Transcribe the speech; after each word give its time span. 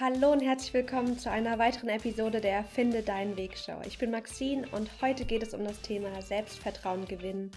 Hallo 0.00 0.32
und 0.32 0.40
herzlich 0.40 0.74
willkommen 0.74 1.20
zu 1.20 1.30
einer 1.30 1.56
weiteren 1.60 1.88
Episode 1.88 2.40
der 2.40 2.64
Finde 2.64 3.04
deinen 3.04 3.36
Weg 3.36 3.56
Show. 3.56 3.80
Ich 3.86 3.96
bin 3.96 4.10
Maxine 4.10 4.68
und 4.70 4.90
heute 5.00 5.24
geht 5.24 5.44
es 5.44 5.54
um 5.54 5.62
das 5.62 5.82
Thema 5.82 6.20
Selbstvertrauen 6.20 7.06
gewinnen 7.06 7.52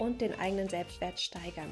und 0.00 0.22
den 0.22 0.32
eigenen 0.40 0.70
Selbstwert 0.70 1.20
steigern. 1.20 1.70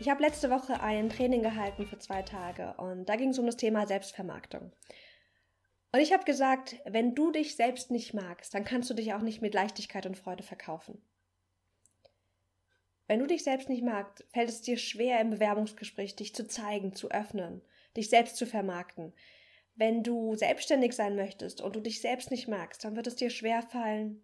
Ich 0.00 0.10
habe 0.10 0.22
letzte 0.22 0.50
Woche 0.50 0.82
ein 0.82 1.08
Training 1.08 1.40
gehalten 1.40 1.86
für 1.86 1.98
zwei 1.98 2.20
Tage 2.20 2.74
und 2.76 3.08
da 3.08 3.16
ging 3.16 3.30
es 3.30 3.38
um 3.38 3.46
das 3.46 3.56
Thema 3.56 3.86
Selbstvermarktung. 3.86 4.70
Und 5.92 6.00
ich 6.00 6.12
habe 6.12 6.24
gesagt, 6.24 6.76
wenn 6.84 7.14
du 7.14 7.30
dich 7.30 7.56
selbst 7.56 7.90
nicht 7.90 8.12
magst, 8.12 8.52
dann 8.52 8.64
kannst 8.64 8.90
du 8.90 8.94
dich 8.94 9.14
auch 9.14 9.22
nicht 9.22 9.40
mit 9.40 9.54
Leichtigkeit 9.54 10.04
und 10.04 10.18
Freude 10.18 10.42
verkaufen. 10.42 11.02
Wenn 13.06 13.20
du 13.20 13.26
dich 13.26 13.44
selbst 13.44 13.70
nicht 13.70 13.82
magst, 13.82 14.26
fällt 14.34 14.50
es 14.50 14.60
dir 14.60 14.76
schwer 14.76 15.22
im 15.22 15.30
Bewerbungsgespräch, 15.30 16.16
dich 16.16 16.34
zu 16.34 16.46
zeigen, 16.46 16.94
zu 16.94 17.10
öffnen, 17.10 17.62
dich 17.96 18.10
selbst 18.10 18.36
zu 18.36 18.46
vermarkten. 18.46 19.12
Wenn 19.74 20.02
du 20.02 20.34
selbstständig 20.34 20.94
sein 20.94 21.16
möchtest 21.16 21.60
und 21.60 21.76
du 21.76 21.80
dich 21.80 22.00
selbst 22.00 22.30
nicht 22.30 22.48
magst, 22.48 22.84
dann 22.84 22.96
wird 22.96 23.06
es 23.06 23.16
dir 23.16 23.30
schwer 23.30 23.62
fallen, 23.62 24.22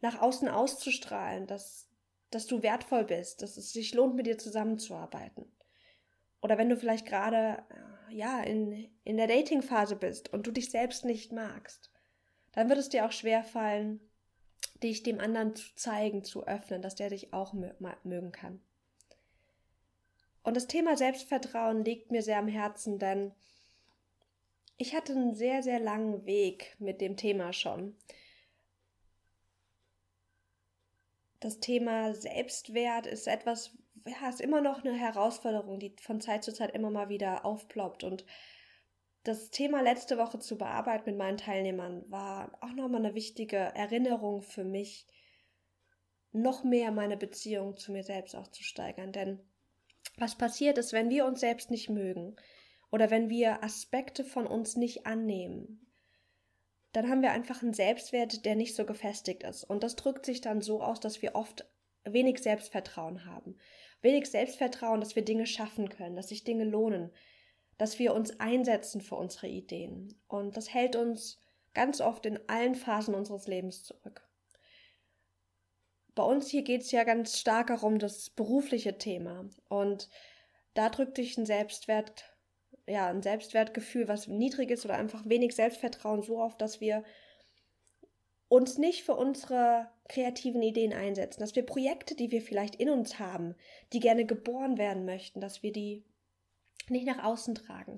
nach 0.00 0.20
außen 0.20 0.48
auszustrahlen, 0.48 1.46
dass, 1.46 1.88
dass 2.30 2.46
du 2.46 2.62
wertvoll 2.62 3.04
bist, 3.04 3.42
dass 3.42 3.56
es 3.56 3.72
sich 3.72 3.94
lohnt, 3.94 4.16
mit 4.16 4.26
dir 4.26 4.38
zusammenzuarbeiten. 4.38 5.50
Oder 6.42 6.58
wenn 6.58 6.68
du 6.68 6.76
vielleicht 6.76 7.06
gerade 7.06 7.62
ja, 8.10 8.42
in, 8.42 8.90
in 9.04 9.16
der 9.16 9.26
Dating-Phase 9.26 9.96
bist 9.96 10.32
und 10.32 10.46
du 10.46 10.50
dich 10.50 10.70
selbst 10.70 11.04
nicht 11.04 11.32
magst, 11.32 11.90
dann 12.52 12.68
wird 12.68 12.78
es 12.78 12.88
dir 12.88 13.06
auch 13.06 13.12
schwer 13.12 13.44
fallen, 13.44 14.00
dich 14.82 15.02
dem 15.02 15.20
anderen 15.20 15.54
zu 15.54 15.74
zeigen, 15.76 16.24
zu 16.24 16.46
öffnen, 16.46 16.82
dass 16.82 16.94
der 16.94 17.10
dich 17.10 17.32
auch 17.32 17.52
mögen 17.52 18.32
kann. 18.32 18.60
Und 20.42 20.56
das 20.56 20.66
Thema 20.66 20.96
Selbstvertrauen 20.96 21.84
liegt 21.84 22.10
mir 22.10 22.22
sehr 22.22 22.38
am 22.38 22.48
Herzen, 22.48 22.98
denn 22.98 23.32
ich 24.78 24.94
hatte 24.94 25.12
einen 25.12 25.34
sehr, 25.34 25.62
sehr 25.62 25.78
langen 25.78 26.24
Weg 26.24 26.76
mit 26.78 27.02
dem 27.02 27.16
Thema 27.16 27.52
schon. 27.52 27.96
Das 31.40 31.60
Thema 31.60 32.14
Selbstwert 32.14 33.06
ist 33.06 33.26
etwas, 33.26 33.76
ja, 34.06 34.28
ist 34.28 34.40
immer 34.40 34.62
noch 34.62 34.82
eine 34.82 34.94
Herausforderung, 34.94 35.78
die 35.78 35.94
von 36.00 36.20
Zeit 36.20 36.44
zu 36.44 36.52
Zeit 36.52 36.74
immer 36.74 36.90
mal 36.90 37.10
wieder 37.10 37.44
aufploppt. 37.44 38.04
Und 38.04 38.24
das 39.24 39.50
Thema 39.50 39.82
letzte 39.82 40.16
Woche 40.16 40.38
zu 40.38 40.56
bearbeiten 40.56 41.10
mit 41.10 41.18
meinen 41.18 41.36
Teilnehmern 41.36 42.10
war 42.10 42.56
auch 42.62 42.72
nochmal 42.72 43.04
eine 43.04 43.14
wichtige 43.14 43.56
Erinnerung 43.56 44.40
für 44.40 44.64
mich, 44.64 45.06
noch 46.32 46.64
mehr 46.64 46.90
meine 46.90 47.18
Beziehung 47.18 47.76
zu 47.76 47.92
mir 47.92 48.04
selbst 48.04 48.34
auch 48.34 48.48
zu 48.48 48.62
steigern. 48.62 49.12
Denn 49.12 49.40
was 50.20 50.36
passiert 50.36 50.78
ist, 50.78 50.92
wenn 50.92 51.10
wir 51.10 51.24
uns 51.24 51.40
selbst 51.40 51.70
nicht 51.70 51.88
mögen 51.88 52.36
oder 52.90 53.10
wenn 53.10 53.28
wir 53.28 53.62
Aspekte 53.64 54.24
von 54.24 54.46
uns 54.46 54.76
nicht 54.76 55.06
annehmen, 55.06 55.86
dann 56.92 57.08
haben 57.08 57.22
wir 57.22 57.30
einfach 57.30 57.62
einen 57.62 57.74
Selbstwert, 57.74 58.44
der 58.44 58.56
nicht 58.56 58.74
so 58.74 58.84
gefestigt 58.84 59.44
ist. 59.44 59.64
Und 59.64 59.82
das 59.82 59.96
drückt 59.96 60.26
sich 60.26 60.40
dann 60.40 60.60
so 60.60 60.82
aus, 60.82 60.98
dass 61.00 61.22
wir 61.22 61.34
oft 61.34 61.64
wenig 62.04 62.38
Selbstvertrauen 62.38 63.26
haben. 63.26 63.56
Wenig 64.02 64.26
Selbstvertrauen, 64.26 65.00
dass 65.00 65.14
wir 65.14 65.24
Dinge 65.24 65.46
schaffen 65.46 65.88
können, 65.88 66.16
dass 66.16 66.28
sich 66.28 66.42
Dinge 66.42 66.64
lohnen, 66.64 67.10
dass 67.78 67.98
wir 67.98 68.14
uns 68.14 68.40
einsetzen 68.40 69.00
für 69.00 69.14
unsere 69.14 69.46
Ideen. 69.46 70.20
Und 70.26 70.56
das 70.56 70.72
hält 70.72 70.96
uns 70.96 71.38
ganz 71.74 72.00
oft 72.00 72.26
in 72.26 72.40
allen 72.48 72.74
Phasen 72.74 73.14
unseres 73.14 73.46
Lebens 73.46 73.84
zurück. 73.84 74.28
Bei 76.14 76.22
uns 76.22 76.48
hier 76.48 76.62
geht 76.62 76.82
es 76.82 76.90
ja 76.90 77.04
ganz 77.04 77.38
stark 77.38 77.68
darum, 77.68 77.98
das 77.98 78.30
berufliche 78.30 78.98
Thema. 78.98 79.48
Und 79.68 80.08
da 80.74 80.88
drückt 80.88 81.16
sich 81.16 81.36
ein 81.36 81.46
Selbstwert, 81.46 82.24
ja, 82.86 83.08
ein 83.08 83.22
Selbstwertgefühl, 83.22 84.08
was 84.08 84.26
niedrig 84.26 84.70
ist 84.70 84.84
oder 84.84 84.96
einfach 84.96 85.28
wenig 85.28 85.54
Selbstvertrauen 85.54 86.22
so 86.22 86.40
auf, 86.40 86.56
dass 86.56 86.80
wir 86.80 87.04
uns 88.48 88.78
nicht 88.78 89.04
für 89.04 89.14
unsere 89.14 89.88
kreativen 90.08 90.62
Ideen 90.62 90.92
einsetzen, 90.92 91.40
dass 91.40 91.54
wir 91.54 91.64
Projekte, 91.64 92.16
die 92.16 92.32
wir 92.32 92.42
vielleicht 92.42 92.74
in 92.74 92.90
uns 92.90 93.20
haben, 93.20 93.54
die 93.92 94.00
gerne 94.00 94.26
geboren 94.26 94.76
werden 94.76 95.04
möchten, 95.04 95.40
dass 95.40 95.62
wir 95.62 95.72
die 95.72 96.04
nicht 96.88 97.06
nach 97.06 97.22
außen 97.22 97.54
tragen 97.54 97.96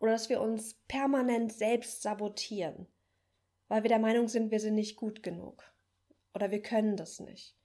oder 0.00 0.10
dass 0.10 0.28
wir 0.28 0.40
uns 0.40 0.74
permanent 0.88 1.52
selbst 1.52 2.02
sabotieren, 2.02 2.88
weil 3.68 3.84
wir 3.84 3.88
der 3.88 4.00
Meinung 4.00 4.26
sind, 4.26 4.50
wir 4.50 4.58
sind 4.58 4.74
nicht 4.74 4.96
gut 4.96 5.22
genug 5.22 5.72
oder 6.34 6.50
wir 6.50 6.62
können 6.62 6.96
das 6.96 7.20
nicht 7.20 7.56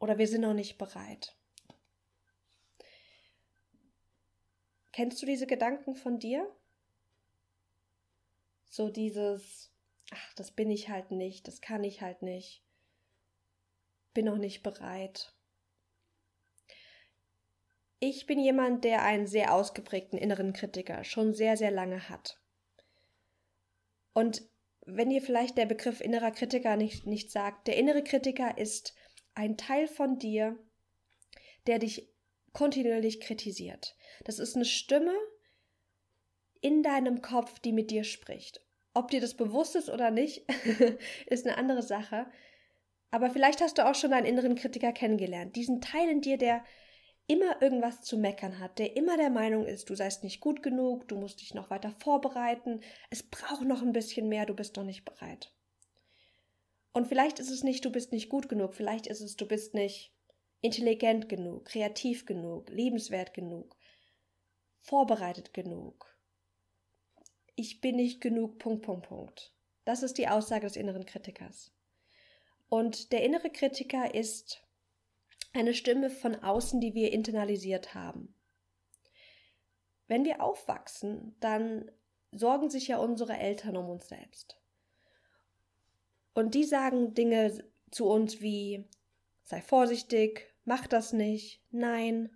oder 0.00 0.18
wir 0.18 0.26
sind 0.26 0.40
noch 0.40 0.54
nicht 0.54 0.78
bereit. 0.78 1.36
Kennst 4.92 5.22
du 5.22 5.26
diese 5.26 5.46
Gedanken 5.46 5.94
von 5.94 6.18
dir? 6.18 6.50
So 8.64 8.88
dieses, 8.88 9.70
ach, 10.10 10.34
das 10.34 10.50
bin 10.50 10.70
ich 10.70 10.88
halt 10.88 11.12
nicht, 11.12 11.46
das 11.46 11.60
kann 11.60 11.84
ich 11.84 12.02
halt 12.02 12.22
nicht, 12.22 12.64
bin 14.14 14.26
noch 14.26 14.38
nicht 14.38 14.62
bereit. 14.62 15.32
Ich 18.00 18.26
bin 18.26 18.40
jemand, 18.40 18.84
der 18.84 19.02
einen 19.02 19.26
sehr 19.26 19.54
ausgeprägten 19.54 20.18
inneren 20.18 20.52
Kritiker 20.54 21.04
schon 21.04 21.34
sehr, 21.34 21.56
sehr 21.56 21.70
lange 21.70 22.08
hat. 22.08 22.40
Und 24.14 24.42
wenn 24.86 25.10
ihr 25.10 25.20
vielleicht 25.20 25.58
der 25.58 25.66
Begriff 25.66 26.00
innerer 26.00 26.30
Kritiker 26.30 26.76
nicht, 26.76 27.06
nicht 27.06 27.30
sagt, 27.30 27.68
der 27.68 27.76
innere 27.76 28.02
Kritiker 28.02 28.56
ist 28.56 28.94
ein 29.40 29.56
Teil 29.56 29.88
von 29.88 30.18
dir, 30.18 30.58
der 31.66 31.78
dich 31.78 32.06
kontinuierlich 32.52 33.20
kritisiert. 33.20 33.96
Das 34.24 34.38
ist 34.38 34.54
eine 34.54 34.66
Stimme 34.66 35.14
in 36.60 36.82
deinem 36.82 37.22
Kopf, 37.22 37.58
die 37.58 37.72
mit 37.72 37.90
dir 37.90 38.04
spricht. 38.04 38.60
Ob 38.92 39.10
dir 39.10 39.22
das 39.22 39.34
bewusst 39.34 39.76
ist 39.76 39.88
oder 39.88 40.10
nicht, 40.10 40.44
ist 41.26 41.46
eine 41.46 41.56
andere 41.56 41.82
Sache. 41.82 42.26
Aber 43.10 43.30
vielleicht 43.30 43.62
hast 43.62 43.78
du 43.78 43.88
auch 43.88 43.94
schon 43.94 44.10
deinen 44.10 44.26
inneren 44.26 44.56
Kritiker 44.56 44.92
kennengelernt. 44.92 45.56
Diesen 45.56 45.80
Teil 45.80 46.10
in 46.10 46.20
dir, 46.20 46.36
der 46.36 46.62
immer 47.26 47.62
irgendwas 47.62 48.02
zu 48.02 48.18
meckern 48.18 48.58
hat, 48.58 48.78
der 48.78 48.94
immer 48.94 49.16
der 49.16 49.30
Meinung 49.30 49.64
ist, 49.64 49.88
du 49.88 49.94
seist 49.94 50.22
nicht 50.22 50.40
gut 50.40 50.62
genug, 50.62 51.08
du 51.08 51.16
musst 51.16 51.40
dich 51.40 51.54
noch 51.54 51.70
weiter 51.70 51.94
vorbereiten, 51.98 52.82
es 53.08 53.22
braucht 53.22 53.62
noch 53.62 53.80
ein 53.80 53.94
bisschen 53.94 54.28
mehr, 54.28 54.44
du 54.44 54.54
bist 54.54 54.76
noch 54.76 54.84
nicht 54.84 55.06
bereit. 55.06 55.50
Und 56.92 57.06
vielleicht 57.06 57.38
ist 57.38 57.50
es 57.50 57.62
nicht, 57.62 57.84
du 57.84 57.90
bist 57.90 58.12
nicht 58.12 58.28
gut 58.28 58.48
genug, 58.48 58.74
vielleicht 58.74 59.06
ist 59.06 59.20
es, 59.20 59.36
du 59.36 59.46
bist 59.46 59.74
nicht 59.74 60.12
intelligent 60.60 61.28
genug, 61.28 61.66
kreativ 61.66 62.26
genug, 62.26 62.68
liebenswert 62.70 63.32
genug, 63.32 63.76
vorbereitet 64.80 65.54
genug. 65.54 66.06
Ich 67.54 67.80
bin 67.80 67.96
nicht 67.96 68.20
genug, 68.20 68.58
Punkt, 68.58 68.82
Punkt, 68.82 69.06
Punkt. 69.06 69.54
Das 69.84 70.02
ist 70.02 70.18
die 70.18 70.28
Aussage 70.28 70.66
des 70.66 70.76
inneren 70.76 71.06
Kritikers. 71.06 71.72
Und 72.68 73.12
der 73.12 73.24
innere 73.24 73.50
Kritiker 73.50 74.14
ist 74.14 74.62
eine 75.52 75.74
Stimme 75.74 76.10
von 76.10 76.36
außen, 76.36 76.80
die 76.80 76.94
wir 76.94 77.12
internalisiert 77.12 77.94
haben. 77.94 78.34
Wenn 80.06 80.24
wir 80.24 80.42
aufwachsen, 80.42 81.36
dann 81.40 81.90
sorgen 82.32 82.70
sich 82.70 82.88
ja 82.88 82.98
unsere 82.98 83.36
Eltern 83.36 83.76
um 83.76 83.88
uns 83.88 84.08
selbst. 84.08 84.59
Und 86.34 86.54
die 86.54 86.64
sagen 86.64 87.14
Dinge 87.14 87.64
zu 87.90 88.06
uns 88.06 88.40
wie 88.40 88.88
sei 89.42 89.60
vorsichtig, 89.60 90.54
mach 90.64 90.86
das 90.86 91.12
nicht, 91.12 91.62
nein, 91.70 92.30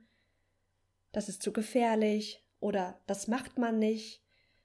das 1.13 1.29
ist 1.29 1.43
zu 1.43 1.53
gefährlich 1.53 2.45
oder 2.59 3.01
das 3.07 3.29
macht 3.29 3.57
man 3.59 3.79
nicht. 3.79 4.23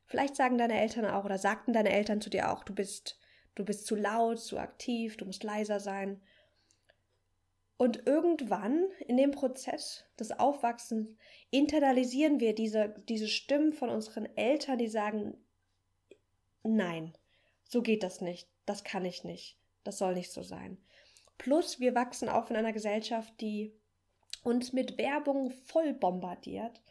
Vielleicht 0.07 0.35
sagen 0.35 0.57
deine 0.57 0.79
Eltern 0.79 1.05
auch 1.05 1.25
oder 1.25 1.37
sagten 1.37 1.73
deine 1.73 1.91
Eltern 1.91 2.21
zu 2.21 2.31
dir 2.31 2.51
auch, 2.51 2.63
du 2.63 2.73
bist 2.73 3.19
du 3.59 3.65
bist 3.65 3.85
zu 3.85 3.95
laut, 3.95 4.39
zu 4.39 4.57
aktiv, 4.57 5.17
du 5.17 5.25
musst 5.25 5.43
leiser 5.43 5.79
sein. 5.79 6.21
Und 7.77 8.07
irgendwann 8.07 8.85
in 9.07 9.17
dem 9.17 9.31
Prozess 9.31 10.05
des 10.19 10.31
Aufwachsens 10.31 11.15
internalisieren 11.49 12.39
wir 12.39 12.55
diese, 12.55 12.95
diese 13.07 13.27
Stimmen 13.27 13.73
von 13.73 13.89
unseren 13.89 14.25
Eltern, 14.37 14.77
die 14.77 14.87
sagen, 14.87 15.37
nein, 16.63 17.13
so 17.69 17.81
geht 17.81 18.03
das 18.03 18.19
nicht, 18.19 18.49
das 18.65 18.83
kann 18.83 19.05
ich 19.05 19.23
nicht, 19.23 19.57
das 19.85 19.97
soll 19.97 20.13
nicht 20.13 20.31
so 20.31 20.43
sein. 20.43 20.77
Plus 21.37 21.79
wir 21.79 21.95
wachsen 21.95 22.27
auf 22.27 22.49
in 22.49 22.57
einer 22.57 22.73
Gesellschaft, 22.73 23.33
die 23.39 23.73
uns 24.43 24.73
mit 24.73 24.97
Werbung 24.97 25.51
voll 25.51 25.93
bombardiert 25.93 26.81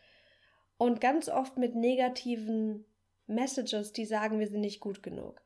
und 0.78 1.02
ganz 1.02 1.28
oft 1.28 1.58
mit 1.58 1.74
negativen 1.74 2.86
Messages, 3.26 3.92
die 3.92 4.06
sagen, 4.06 4.40
wir 4.40 4.48
sind 4.48 4.62
nicht 4.62 4.80
gut 4.80 5.02
genug 5.02 5.42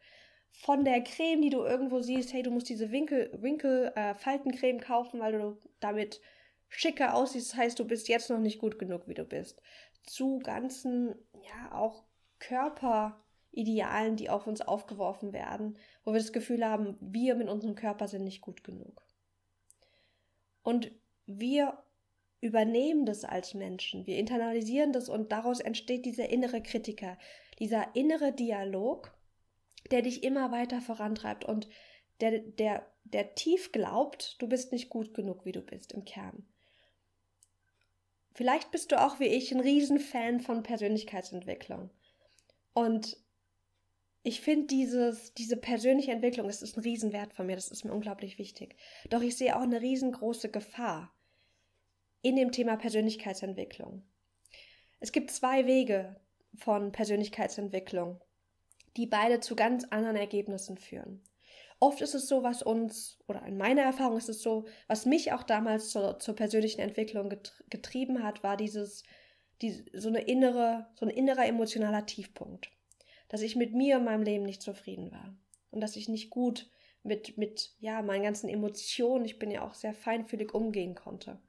von 0.53 0.85
der 0.85 1.03
Creme, 1.03 1.43
die 1.43 1.51
du 1.51 1.65
irgendwo 1.65 2.01
siehst, 2.01 2.33
hey, 2.33 2.43
du 2.43 2.51
musst 2.51 2.69
diese 2.69 2.93
Winkel, 2.93 3.31
Winkel, 3.41 3.93
äh, 3.97 4.15
Faltencreme 4.15 4.81
kaufen, 4.81 5.19
weil 5.21 5.33
du 5.33 5.59
damit 5.81 6.21
schicker 6.69 7.15
aussiehst, 7.15 7.53
das 7.53 7.59
heißt, 7.59 7.79
du 7.79 7.87
bist 7.87 8.09
jetzt 8.09 8.31
noch 8.31 8.39
nicht 8.39 8.59
gut 8.59 8.79
genug, 8.79 9.09
wie 9.09 9.15
du 9.15 9.25
bist. 9.25 9.61
Zu 10.05 10.39
ganzen, 10.39 11.15
ja, 11.43 11.73
auch 11.73 12.05
Körperidealen, 13.53 14.17
die 14.17 14.31
auf 14.31 14.47
uns 14.47 14.61
aufgeworfen 14.61 15.33
werden, 15.33 15.79
wo 16.05 16.13
wir 16.13 16.21
das 16.21 16.33
Gefühl 16.33 16.65
haben, 16.65 16.97
wir 17.01 17.35
mit 17.35 17.49
unserem 17.49 17.75
Körper 17.75 18.09
sind 18.09 18.25
nicht 18.25 18.41
gut 18.41 18.65
genug. 18.65 19.03
Und 20.63 20.91
wir 21.27 21.79
übernehmen 22.41 23.07
das 23.07 23.25
als 23.25 23.55
Menschen, 23.55 24.07
wir 24.07 24.19
internalisieren 24.19 24.93
das 24.93 25.09
und 25.09 25.31
daraus 25.31 25.61
entsteht 25.61 26.05
dieser 26.05 26.29
innere 26.29 26.63
Kritiker, 26.63 27.17
dieser 27.59 27.95
innere 27.95 28.33
Dialog, 28.33 29.17
der 29.91 30.03
dich 30.03 30.25
immer 30.25 30.51
weiter 30.51 30.81
vorantreibt 30.81 31.45
und 31.45 31.69
der, 32.21 32.39
der, 32.41 32.87
der 33.05 33.35
tief 33.35 33.71
glaubt, 33.71 34.41
du 34.41 34.49
bist 34.49 34.73
nicht 34.73 34.89
gut 34.89 35.15
genug, 35.15 35.45
wie 35.45 35.53
du 35.53 35.61
bist 35.61 35.93
im 35.93 36.05
Kern. 36.05 36.47
Vielleicht 38.35 38.71
bist 38.71 38.91
du 38.91 39.01
auch 39.01 39.21
wie 39.21 39.27
ich 39.27 39.53
ein 39.53 39.61
Riesenfan 39.61 40.41
von 40.41 40.63
Persönlichkeitsentwicklung. 40.63 41.91
Und 42.73 43.22
ich 44.23 44.41
finde 44.41 44.69
dieses, 44.69 45.35
diese 45.35 45.57
persönliche 45.57 46.13
Entwicklung, 46.13 46.47
das 46.47 46.63
ist 46.63 46.77
ein 46.77 46.83
Riesenwert 46.83 47.35
von 47.35 47.47
mir, 47.47 47.57
das 47.57 47.69
ist 47.69 47.85
mir 47.85 47.93
unglaublich 47.93 48.39
wichtig. 48.39 48.77
Doch 49.11 49.23
ich 49.23 49.37
sehe 49.37 49.57
auch 49.57 49.63
eine 49.63 49.81
riesengroße 49.81 50.51
Gefahr 50.51 51.13
in 52.23 52.37
dem 52.37 52.53
Thema 52.53 52.77
Persönlichkeitsentwicklung. 52.77 54.05
Es 55.01 55.11
gibt 55.11 55.33
zwei 55.33 55.67
Wege 55.67 56.21
von 56.55 56.93
Persönlichkeitsentwicklung, 56.93 58.21
die 58.97 59.07
beide 59.07 59.41
zu 59.41 59.57
ganz 59.57 59.85
anderen 59.91 60.17
Ergebnissen 60.17 60.79
führen. 60.79 61.25
Oft 61.81 62.01
ist 62.01 62.15
es 62.15 62.29
so, 62.29 62.45
was 62.45 62.63
uns, 62.63 63.19
oder 63.27 63.45
in 63.45 63.57
meiner 63.57 63.83
Erfahrung 63.83 64.17
ist 64.17 64.29
es 64.29 64.41
so, 64.41 64.67
was 64.87 65.05
mich 65.05 65.33
auch 65.33 65.43
damals 65.43 65.91
zur, 65.91 66.21
zur 66.21 66.37
persönlichen 66.37 66.81
Entwicklung 66.81 67.35
getrieben 67.71 68.23
hat, 68.23 68.45
war 68.45 68.57
dieses, 68.57 69.03
die, 69.63 69.85
so 69.93 70.09
eine 70.09 70.21
innere, 70.21 70.87
so 70.95 71.07
ein 71.07 71.11
innerer 71.11 71.45
emotionaler 71.45 72.07
Tiefpunkt. 72.07 72.71
Dass 73.33 73.41
ich 73.41 73.57
mit 73.57 73.75
mir 73.75 73.97
und 73.97 74.05
meinem 74.05 74.23
Leben 74.23 74.45
nicht 74.45 74.63
zufrieden 74.63 75.11
war. 75.11 75.35
Und 75.71 75.81
dass 75.81 75.97
ich 75.97 76.09
nicht 76.09 76.31
gut 76.31 76.71
mit, 77.03 77.39
mit, 77.39 77.75
ja, 77.81 78.03
meinen 78.03 78.23
ganzen 78.23 78.49
Emotionen, 78.49 79.25
ich 79.25 79.39
bin 79.39 79.51
ja 79.51 79.67
auch 79.67 79.73
sehr 79.73 79.95
feinfühlig 79.95 80.55
umgehen 80.55 80.95
konnte. 80.95 81.41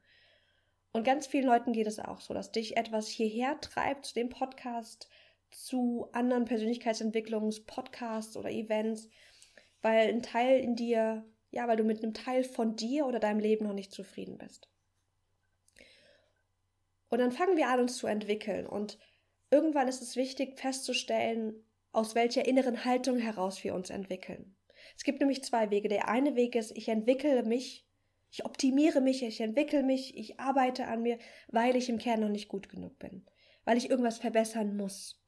Und 0.93 1.03
ganz 1.03 1.27
vielen 1.27 1.45
Leuten 1.45 1.73
geht 1.73 1.87
es 1.87 1.99
auch 1.99 2.21
so, 2.21 2.33
dass 2.33 2.53
dich 2.53 2.77
etwas 2.77 3.09
hierher 3.09 3.59
treibt 3.59 4.05
zu 4.05 4.13
dem 4.13 4.29
Podcast, 4.29 5.09
zu 5.51 6.07
anderen 6.13 6.45
Persönlichkeitsentwicklungspodcasts 6.45 8.37
oder 8.37 8.49
Events, 8.49 9.09
weil 9.81 10.07
ein 10.07 10.23
Teil 10.23 10.61
in 10.61 10.77
dir, 10.77 11.25
ja, 11.51 11.67
weil 11.67 11.77
du 11.77 11.83
mit 11.83 12.01
einem 12.01 12.13
Teil 12.13 12.45
von 12.45 12.77
dir 12.77 13.05
oder 13.05 13.19
deinem 13.19 13.39
Leben 13.39 13.67
noch 13.67 13.73
nicht 13.73 13.91
zufrieden 13.91 14.37
bist. 14.37 14.69
Und 17.09 17.19
dann 17.19 17.33
fangen 17.33 17.57
wir 17.57 17.67
an, 17.67 17.81
uns 17.81 17.97
zu 17.97 18.07
entwickeln. 18.07 18.65
Und 18.65 18.97
irgendwann 19.51 19.89
ist 19.89 20.01
es 20.01 20.15
wichtig 20.15 20.57
festzustellen, 20.57 21.63
aus 21.93 22.15
welcher 22.15 22.45
inneren 22.45 22.83
Haltung 22.83 23.17
heraus 23.17 23.63
wir 23.63 23.73
uns 23.73 23.89
entwickeln. 23.89 24.55
Es 24.97 25.03
gibt 25.03 25.19
nämlich 25.19 25.43
zwei 25.43 25.69
Wege. 25.69 25.87
Der 25.87 26.09
eine 26.09 26.35
Weg 26.35 26.55
ist, 26.55 26.75
ich 26.75 26.89
entwickle 26.89 27.43
mich, 27.43 27.87
ich 28.31 28.45
optimiere 28.45 28.99
mich, 28.99 29.23
ich 29.23 29.39
entwickle 29.39 29.83
mich, 29.83 30.17
ich 30.17 30.39
arbeite 30.39 30.87
an 30.87 31.03
mir, 31.03 31.19
weil 31.47 31.75
ich 31.75 31.89
im 31.89 31.99
Kern 31.99 32.21
noch 32.21 32.29
nicht 32.29 32.49
gut 32.49 32.67
genug 32.67 32.97
bin, 32.99 33.25
weil 33.63 33.77
ich 33.77 33.89
irgendwas 33.89 34.17
verbessern 34.17 34.75
muss. 34.75 35.21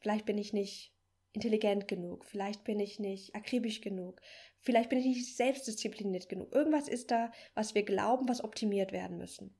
Vielleicht 0.00 0.24
bin 0.24 0.38
ich 0.38 0.52
nicht 0.52 0.94
intelligent 1.34 1.88
genug, 1.88 2.24
vielleicht 2.24 2.64
bin 2.64 2.80
ich 2.80 2.98
nicht 2.98 3.34
akribisch 3.34 3.80
genug, 3.80 4.20
vielleicht 4.60 4.90
bin 4.90 4.98
ich 4.98 5.06
nicht 5.06 5.36
selbstdiszipliniert 5.36 6.28
genug. 6.28 6.52
Irgendwas 6.54 6.88
ist 6.88 7.10
da, 7.10 7.30
was 7.54 7.74
wir 7.74 7.84
glauben, 7.84 8.28
was 8.28 8.42
optimiert 8.42 8.92
werden 8.92 9.18
müssen. 9.18 9.54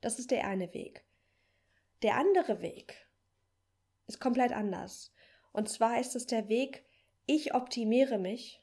Das 0.00 0.18
ist 0.18 0.30
der 0.30 0.46
eine 0.46 0.72
Weg. 0.74 1.04
Der 2.02 2.16
andere 2.16 2.60
Weg 2.60 3.03
ist 4.06 4.20
komplett 4.20 4.52
anders. 4.52 5.12
Und 5.52 5.68
zwar 5.68 6.00
ist 6.00 6.16
es 6.16 6.26
der 6.26 6.48
Weg, 6.48 6.84
ich 7.26 7.54
optimiere 7.54 8.18
mich, 8.18 8.60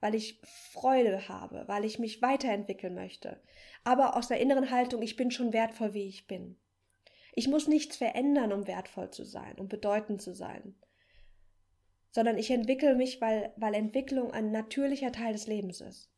weil 0.00 0.14
ich 0.14 0.40
Freude 0.44 1.28
habe, 1.28 1.64
weil 1.66 1.84
ich 1.84 1.98
mich 1.98 2.22
weiterentwickeln 2.22 2.94
möchte. 2.94 3.40
Aber 3.84 4.16
aus 4.16 4.28
der 4.28 4.40
inneren 4.40 4.70
Haltung, 4.70 5.02
ich 5.02 5.16
bin 5.16 5.30
schon 5.30 5.52
wertvoll, 5.52 5.94
wie 5.94 6.08
ich 6.08 6.26
bin. 6.26 6.56
Ich 7.34 7.48
muss 7.48 7.68
nichts 7.68 7.96
verändern, 7.96 8.52
um 8.52 8.66
wertvoll 8.66 9.10
zu 9.10 9.24
sein, 9.24 9.58
um 9.58 9.68
bedeutend 9.68 10.20
zu 10.20 10.34
sein. 10.34 10.74
Sondern 12.10 12.38
ich 12.38 12.50
entwickle 12.50 12.94
mich, 12.94 13.20
weil, 13.20 13.52
weil 13.56 13.74
Entwicklung 13.74 14.32
ein 14.32 14.50
natürlicher 14.50 15.12
Teil 15.12 15.32
des 15.32 15.46
Lebens 15.46 15.80
ist. 15.80 16.10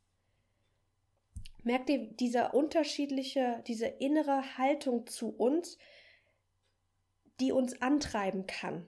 Merkt 1.64 1.90
ihr 1.90 1.98
diese 1.98 2.52
unterschiedliche, 2.52 3.62
diese 3.66 3.86
innere 3.86 4.58
Haltung 4.58 5.06
zu 5.06 5.28
uns, 5.28 5.78
die 7.40 7.52
uns 7.52 7.80
antreiben 7.80 8.46
kann? 8.46 8.86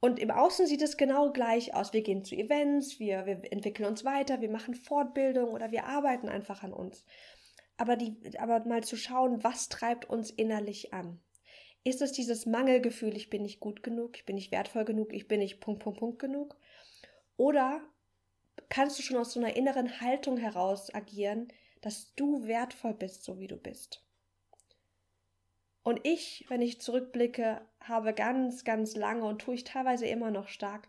Und 0.00 0.18
im 0.18 0.30
Außen 0.30 0.66
sieht 0.66 0.82
es 0.82 0.96
genau 0.96 1.30
gleich 1.30 1.74
aus. 1.74 1.92
Wir 1.92 2.02
gehen 2.02 2.24
zu 2.24 2.34
Events, 2.34 2.98
wir, 2.98 3.26
wir 3.26 3.52
entwickeln 3.52 3.86
uns 3.86 4.04
weiter, 4.04 4.40
wir 4.40 4.50
machen 4.50 4.74
Fortbildung 4.74 5.50
oder 5.50 5.70
wir 5.72 5.84
arbeiten 5.84 6.28
einfach 6.28 6.62
an 6.62 6.72
uns 6.72 7.04
aber, 7.80 7.96
die, 7.96 8.38
aber 8.38 8.62
mal 8.66 8.84
zu 8.84 8.96
schauen, 8.96 9.42
was 9.42 9.70
treibt 9.70 10.04
uns 10.04 10.30
innerlich 10.30 10.92
an. 10.92 11.18
Ist 11.82 12.02
es 12.02 12.12
dieses 12.12 12.44
Mangelgefühl, 12.44 13.16
ich 13.16 13.30
bin 13.30 13.40
nicht 13.40 13.58
gut 13.58 13.82
genug, 13.82 14.18
ich 14.18 14.26
bin 14.26 14.34
nicht 14.34 14.52
wertvoll 14.52 14.84
genug, 14.84 15.14
ich 15.14 15.28
bin 15.28 15.40
nicht 15.40 15.60
Punkt, 15.60 15.82
Punkt, 15.82 15.98
Punkt 15.98 16.18
genug? 16.18 16.58
Oder 17.38 17.80
kannst 18.68 18.98
du 18.98 19.02
schon 19.02 19.16
aus 19.16 19.32
so 19.32 19.40
einer 19.40 19.56
inneren 19.56 20.02
Haltung 20.02 20.36
heraus 20.36 20.92
agieren, 20.92 21.48
dass 21.80 22.14
du 22.16 22.46
wertvoll 22.46 22.92
bist, 22.92 23.24
so 23.24 23.40
wie 23.40 23.46
du 23.46 23.56
bist? 23.56 24.04
Und 25.82 26.00
ich, 26.04 26.44
wenn 26.48 26.62
ich 26.62 26.80
zurückblicke, 26.80 27.60
habe 27.80 28.12
ganz, 28.12 28.64
ganz 28.64 28.96
lange 28.96 29.24
und 29.24 29.40
tue 29.40 29.54
ich 29.54 29.64
teilweise 29.64 30.06
immer 30.06 30.30
noch 30.30 30.48
stark, 30.48 30.88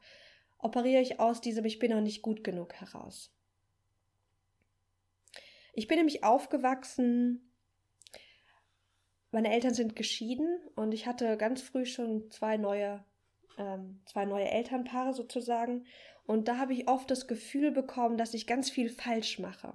operiere 0.58 1.02
ich 1.02 1.20
aus 1.20 1.42
diesem 1.42 1.66
Ich 1.66 1.80
bin 1.80 1.92
noch 1.92 2.02
nicht 2.02 2.22
gut 2.22 2.44
genug 2.44 2.74
heraus. 2.74 3.34
Ich 5.74 5.88
bin 5.88 5.98
nämlich 5.98 6.24
aufgewachsen, 6.24 7.52
meine 9.32 9.54
Eltern 9.54 9.74
sind 9.74 9.96
geschieden 9.96 10.60
und 10.76 10.94
ich 10.94 11.08
hatte 11.08 11.38
ganz 11.38 11.62
früh 11.62 11.86
schon 11.86 12.30
zwei 12.32 12.58
neue, 12.58 13.04
ähm, 13.58 14.02
zwei 14.06 14.26
neue 14.26 14.50
Elternpaare 14.50 15.14
sozusagen. 15.14 15.86
Und 16.26 16.50
da 16.50 16.58
habe 16.58 16.74
ich 16.74 16.90
oft 16.90 17.10
das 17.10 17.28
Gefühl 17.28 17.72
bekommen, 17.72 18.18
dass 18.18 18.34
ich 18.34 18.46
ganz 18.46 18.70
viel 18.70 18.90
falsch 18.90 19.40
mache. 19.40 19.74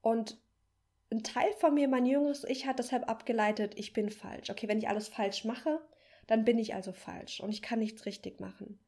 Und 0.00 0.38
ein 1.10 1.22
Teil 1.22 1.52
von 1.58 1.74
mir, 1.74 1.88
mein 1.88 2.06
jüngeres 2.06 2.44
Ich, 2.44 2.66
hat 2.66 2.78
deshalb 2.78 3.08
abgeleitet, 3.08 3.74
ich 3.76 3.92
bin 3.92 4.10
falsch. 4.10 4.50
Okay, 4.50 4.68
wenn 4.68 4.78
ich 4.78 4.88
alles 4.88 5.08
falsch 5.08 5.44
mache, 5.44 5.80
dann 6.26 6.44
bin 6.44 6.58
ich 6.58 6.74
also 6.74 6.92
falsch 6.92 7.40
und 7.40 7.50
ich 7.50 7.62
kann 7.62 7.80
nichts 7.80 8.06
richtig 8.06 8.40
machen. 8.40 8.78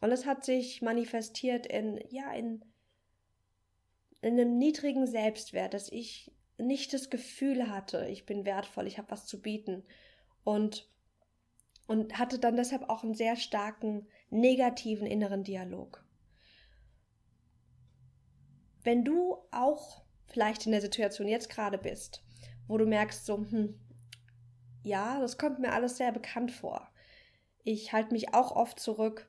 Und 0.00 0.12
es 0.12 0.26
hat 0.26 0.44
sich 0.44 0.82
manifestiert 0.82 1.66
in, 1.66 2.00
ja, 2.10 2.32
in 2.32 2.64
in 4.26 4.40
einem 4.40 4.58
niedrigen 4.58 5.06
Selbstwert, 5.06 5.74
dass 5.74 5.90
ich 5.90 6.32
nicht 6.58 6.92
das 6.92 7.10
Gefühl 7.10 7.70
hatte, 7.70 8.08
ich 8.08 8.26
bin 8.26 8.44
wertvoll, 8.44 8.86
ich 8.86 8.98
habe 8.98 9.10
was 9.10 9.26
zu 9.26 9.40
bieten 9.40 9.84
und 10.44 10.90
und 11.86 12.18
hatte 12.18 12.40
dann 12.40 12.56
deshalb 12.56 12.88
auch 12.88 13.04
einen 13.04 13.14
sehr 13.14 13.36
starken 13.36 14.08
negativen 14.30 15.06
inneren 15.06 15.44
Dialog. 15.44 16.04
Wenn 18.82 19.04
du 19.04 19.36
auch 19.52 20.02
vielleicht 20.26 20.66
in 20.66 20.72
der 20.72 20.80
Situation 20.80 21.28
jetzt 21.28 21.48
gerade 21.48 21.78
bist, 21.78 22.22
wo 22.66 22.76
du 22.78 22.86
merkst 22.86 23.26
so, 23.26 23.38
hm, 23.38 23.78
ja, 24.82 25.20
das 25.20 25.38
kommt 25.38 25.58
mir 25.58 25.72
alles 25.72 25.96
sehr 25.96 26.12
bekannt 26.12 26.52
vor. 26.52 26.88
Ich 27.64 27.92
halte 27.92 28.12
mich 28.12 28.34
auch 28.34 28.54
oft 28.54 28.78
zurück 28.78 29.28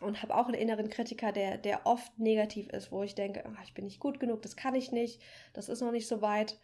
und 0.00 0.22
habe 0.22 0.34
auch 0.34 0.46
einen 0.46 0.54
inneren 0.60 0.88
Kritiker, 0.88 1.32
der, 1.32 1.58
der 1.58 1.86
oft 1.86 2.18
negativ 2.18 2.68
ist, 2.68 2.90
wo 2.90 3.02
ich 3.02 3.14
denke, 3.14 3.44
ach, 3.46 3.62
ich 3.64 3.74
bin 3.74 3.84
nicht 3.84 4.00
gut 4.00 4.20
genug, 4.20 4.42
das 4.42 4.56
kann 4.56 4.74
ich 4.74 4.92
nicht, 4.92 5.20
das 5.52 5.68
ist 5.68 5.80
noch 5.80 5.92
nicht 5.92 6.08
so 6.08 6.22
weit. 6.22 6.58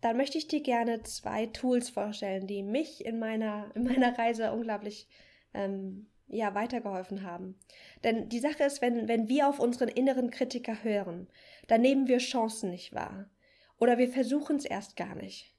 Dann 0.00 0.16
möchte 0.16 0.38
ich 0.38 0.48
dir 0.48 0.62
gerne 0.62 1.02
zwei 1.02 1.46
Tools 1.46 1.88
vorstellen, 1.88 2.46
die 2.46 2.62
mich 2.62 3.04
in 3.04 3.18
meiner, 3.18 3.70
in 3.74 3.84
meiner 3.84 4.16
Reise 4.18 4.52
unglaublich 4.52 5.08
ähm, 5.54 6.06
ja, 6.28 6.54
weitergeholfen 6.54 7.22
haben. 7.22 7.58
Denn 8.04 8.28
die 8.28 8.40
Sache 8.40 8.64
ist, 8.64 8.82
wenn, 8.82 9.08
wenn 9.08 9.28
wir 9.28 9.48
auf 9.48 9.60
unseren 9.60 9.88
inneren 9.88 10.30
Kritiker 10.30 10.82
hören, 10.82 11.28
dann 11.68 11.80
nehmen 11.80 12.08
wir 12.08 12.18
Chancen 12.18 12.70
nicht 12.70 12.94
wahr. 12.94 13.30
Oder 13.78 13.98
wir 13.98 14.08
versuchen 14.08 14.56
es 14.56 14.64
erst 14.64 14.96
gar 14.96 15.14
nicht. 15.14 15.54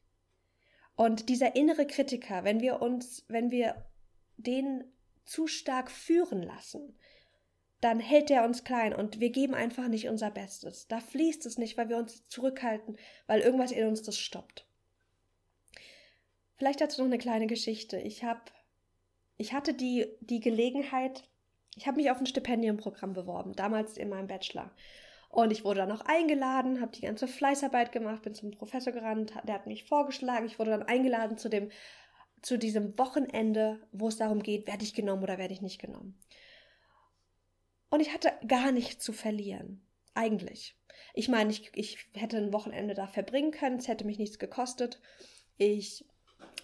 Und 0.96 1.30
dieser 1.30 1.56
innere 1.56 1.86
Kritiker, 1.86 2.44
wenn 2.44 2.60
wir 2.60 2.82
uns, 2.82 3.24
wenn 3.28 3.52
wir 3.52 3.86
den 4.38 4.84
zu 5.26 5.48
stark 5.48 5.92
führen 5.92 6.42
lassen, 6.42 6.98
dann 7.82 8.00
hält 8.00 8.32
er 8.32 8.44
uns 8.44 8.64
klein 8.64 8.96
und 8.96 9.20
wir 9.20 9.30
geben 9.30 9.54
einfach 9.54 9.88
nicht 9.88 10.08
unser 10.10 10.32
Bestes. 10.32 10.88
Da 10.88 11.00
fließt 11.00 11.46
es 11.46 11.60
nicht, 11.60 11.78
weil 11.78 11.90
wir 11.90 11.98
uns 11.98 12.28
zurückhalten, 12.28 12.98
weil 13.28 13.42
irgendwas 13.42 13.72
in 13.72 13.88
uns 13.88 14.02
das 14.02 14.18
stoppt. 14.18 14.68
Vielleicht 16.56 16.82
dazu 16.82 17.02
noch 17.02 17.08
eine 17.08 17.20
kleine 17.20 17.46
Geschichte. 17.46 18.00
Ich 18.00 18.24
habe, 18.24 18.42
ich 19.38 19.54
hatte 19.54 19.74
die, 19.74 20.08
die 20.22 20.40
Gelegenheit, 20.40 21.24
ich 21.76 21.88
habe 21.88 21.98
mich 21.98 22.12
auf 22.12 22.20
ein 22.20 22.26
Stipendiumprogramm 22.26 23.14
beworben, 23.14 23.54
damals 23.54 23.98
in 23.98 24.10
meinem 24.10 24.28
Bachelor. 24.28 24.72
Und 25.30 25.52
ich 25.52 25.64
wurde 25.64 25.82
dann 25.82 25.92
auch 25.92 26.02
eingeladen, 26.02 26.82
habe 26.82 26.94
die 26.94 27.02
ganze 27.02 27.28
Fleißarbeit 27.28 27.92
gemacht, 27.92 28.24
bin 28.24 28.34
zum 28.34 28.52
Professor 28.52 28.94
gerannt, 28.94 29.34
der 29.48 29.56
hat 29.56 29.68
mich 29.68 29.84
vorgeschlagen, 29.84 30.46
ich 30.46 30.58
wurde 30.58 30.72
dann 30.72 30.84
eingeladen 30.84 31.38
zu 31.38 31.50
dem 31.50 31.70
zu 32.42 32.58
diesem 32.58 32.98
Wochenende, 32.98 33.82
wo 33.92 34.08
es 34.08 34.18
darum 34.18 34.44
geht, 34.44 34.68
werde 34.68 34.84
ich 34.84 34.94
genommen 34.94 35.24
oder 35.24 35.38
werde 35.38 35.54
ich 35.54 35.62
nicht 35.62 35.82
genommen. 35.82 36.18
Und 37.90 38.00
ich 38.00 38.14
hatte 38.14 38.32
gar 38.48 38.72
nichts 38.72 39.04
zu 39.04 39.14
verlieren, 39.14 39.82
eigentlich. 40.14 40.78
Ich 41.14 41.30
meine, 41.30 41.52
ich, 41.52 41.72
ich 41.74 41.98
hätte 42.14 42.38
ein 42.38 42.54
Wochenende 42.54 42.94
da 42.94 43.08
verbringen 43.08 43.52
können, 43.52 43.78
es 43.78 43.88
hätte 43.88 44.06
mich 44.06 44.20
nichts 44.20 44.40
gekostet. 44.40 45.02
Ich 45.58 46.06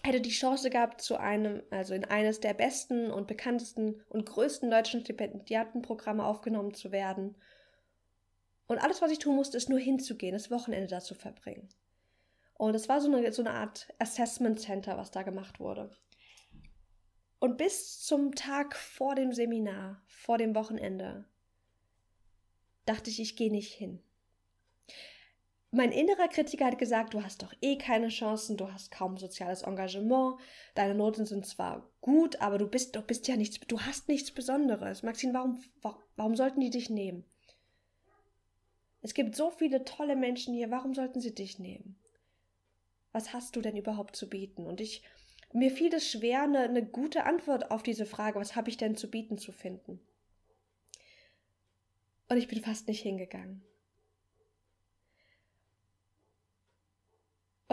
hätte 0.04 0.22
die 0.22 0.32
Chance 0.32 0.70
gehabt, 0.70 1.02
zu 1.02 1.18
einem, 1.18 1.64
also 1.72 1.94
in 1.94 2.06
eines 2.06 2.40
der 2.40 2.54
besten 2.54 3.10
und 3.10 3.28
bekanntesten 3.28 4.02
und 4.10 4.26
größten 4.26 4.70
deutschen 4.70 5.02
Stipendiatenprogramme 5.02 6.26
aufgenommen 6.26 6.74
zu 6.74 6.92
werden. 6.92 7.36
Und 8.68 8.80
alles, 8.80 9.02
was 9.02 9.12
ich 9.12 9.20
tun 9.20 9.36
musste, 9.36 9.58
ist 9.58 9.70
nur 9.70 9.80
hinzugehen, 9.80 10.34
das 10.34 10.52
Wochenende 10.52 10.88
da 10.88 11.00
zu 11.00 11.16
verbringen. 11.16 11.70
Und 12.56 12.76
es 12.76 12.90
war 12.90 13.02
so 13.02 13.14
eine, 13.14 13.32
so 13.32 13.42
eine 13.42 13.52
Art 13.52 13.94
Assessment 14.00 14.60
Center, 14.60 14.98
was 14.98 15.12
da 15.12 15.24
gemacht 15.24 15.60
wurde. 15.60 15.90
Und 17.40 17.58
bis 17.58 18.00
zum 18.00 18.36
Tag 18.36 18.76
vor 18.76 19.16
dem 19.16 19.34
Seminar, 19.34 20.02
vor 20.08 20.38
dem 20.38 20.56
Wochenende, 20.56 21.26
dachte 22.86 23.10
ich, 23.10 23.20
ich 23.20 23.36
gehe 23.36 23.52
nicht 23.52 23.74
hin. 23.74 24.02
Mein 25.76 25.92
innerer 25.92 26.28
Kritiker 26.28 26.68
hat 26.68 26.78
gesagt, 26.78 27.16
du 27.16 27.24
hast 27.24 27.42
doch 27.42 27.52
eh 27.60 27.80
keine 27.80 28.10
Chancen, 28.10 28.58
du 28.58 28.72
hast 28.72 28.92
kaum 28.92 29.18
soziales 29.18 29.64
Engagement, 29.64 30.40
deine 30.76 30.94
Noten 30.94 31.26
sind 31.26 31.48
zwar 31.48 31.90
gut, 32.00 32.40
aber 32.42 32.60
du 32.60 32.68
bist, 32.68 32.96
du 32.96 33.02
bist 33.02 33.28
ja 33.28 33.36
nichts, 33.36 33.60
du 33.68 33.82
hast 33.82 34.08
nichts 34.08 34.30
Besonderes. 34.30 35.02
Maxine, 35.02 35.34
warum, 35.34 35.60
warum 36.16 36.36
sollten 36.36 36.60
die 36.60 36.70
dich 36.70 36.92
nehmen? 36.92 37.26
Es 39.02 39.16
gibt 39.16 39.36
so 39.36 39.50
viele 39.50 39.84
tolle 39.84 40.16
Menschen 40.16 40.54
hier, 40.54 40.70
warum 40.70 40.94
sollten 40.94 41.22
sie 41.22 41.34
dich 41.34 41.58
nehmen? 41.58 42.00
Was 43.12 43.34
hast 43.34 43.56
du 43.56 43.62
denn 43.62 43.76
überhaupt 43.76 44.16
zu 44.16 44.30
bieten? 44.30 44.68
Und 44.68 44.80
ich, 44.80 45.02
mir 45.54 45.72
fiel 45.72 45.92
es 45.92 46.08
schwer, 46.08 46.44
eine, 46.44 46.60
eine 46.60 46.86
gute 46.86 47.24
Antwort 47.24 47.72
auf 47.72 47.82
diese 47.82 48.06
Frage, 48.06 48.40
was 48.40 48.56
habe 48.56 48.70
ich 48.70 48.78
denn 48.78 48.96
zu 48.96 49.10
bieten, 49.10 49.40
zu 49.40 49.52
finden. 49.52 50.00
Und 52.30 52.38
ich 52.38 52.48
bin 52.48 52.62
fast 52.62 52.88
nicht 52.88 53.02
hingegangen. 53.02 53.64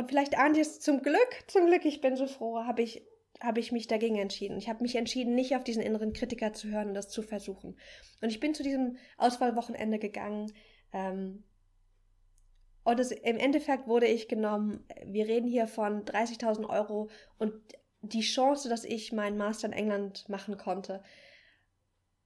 Und 0.01 0.09
vielleicht 0.09 0.39
ahnt 0.39 0.57
ihr 0.57 0.63
es 0.63 0.81
zum 0.81 1.03
Glück, 1.03 1.45
zum 1.47 1.67
Glück, 1.67 1.85
ich 1.85 2.01
bin 2.01 2.17
so 2.17 2.27
froh, 2.27 2.65
habe 2.65 2.81
ich, 2.81 3.07
hab 3.39 3.59
ich 3.59 3.71
mich 3.71 3.87
dagegen 3.87 4.17
entschieden. 4.17 4.57
Ich 4.57 4.71
habe 4.71 4.83
mich 4.83 4.97
entschieden, 4.97 5.35
nicht 5.35 5.55
auf 5.55 5.63
diesen 5.63 5.83
inneren 5.83 6.15
Kritiker 6.15 6.55
zu 6.55 6.69
hören 6.69 6.89
und 6.89 6.95
das 6.95 7.11
zu 7.11 7.21
versuchen. 7.21 7.77
Und 8.23 8.31
ich 8.31 8.41
bin 8.41 8.55
zu 8.55 8.63
diesem 8.63 8.97
Auswahlwochenende 9.19 9.99
gegangen. 9.99 10.55
Ähm, 10.95 11.45
und 12.83 12.99
das, 12.99 13.11
im 13.11 13.37
Endeffekt 13.37 13.89
wurde 13.89 14.07
ich 14.07 14.27
genommen, 14.27 14.87
wir 15.05 15.29
reden 15.29 15.47
hier 15.47 15.67
von 15.67 16.07
30.000 16.07 16.67
Euro 16.71 17.11
und 17.37 17.53
die 18.01 18.23
Chance, 18.23 18.71
dass 18.71 18.85
ich 18.85 19.13
meinen 19.13 19.37
Master 19.37 19.67
in 19.67 19.75
England 19.75 20.31
machen 20.31 20.57
konnte, 20.57 21.03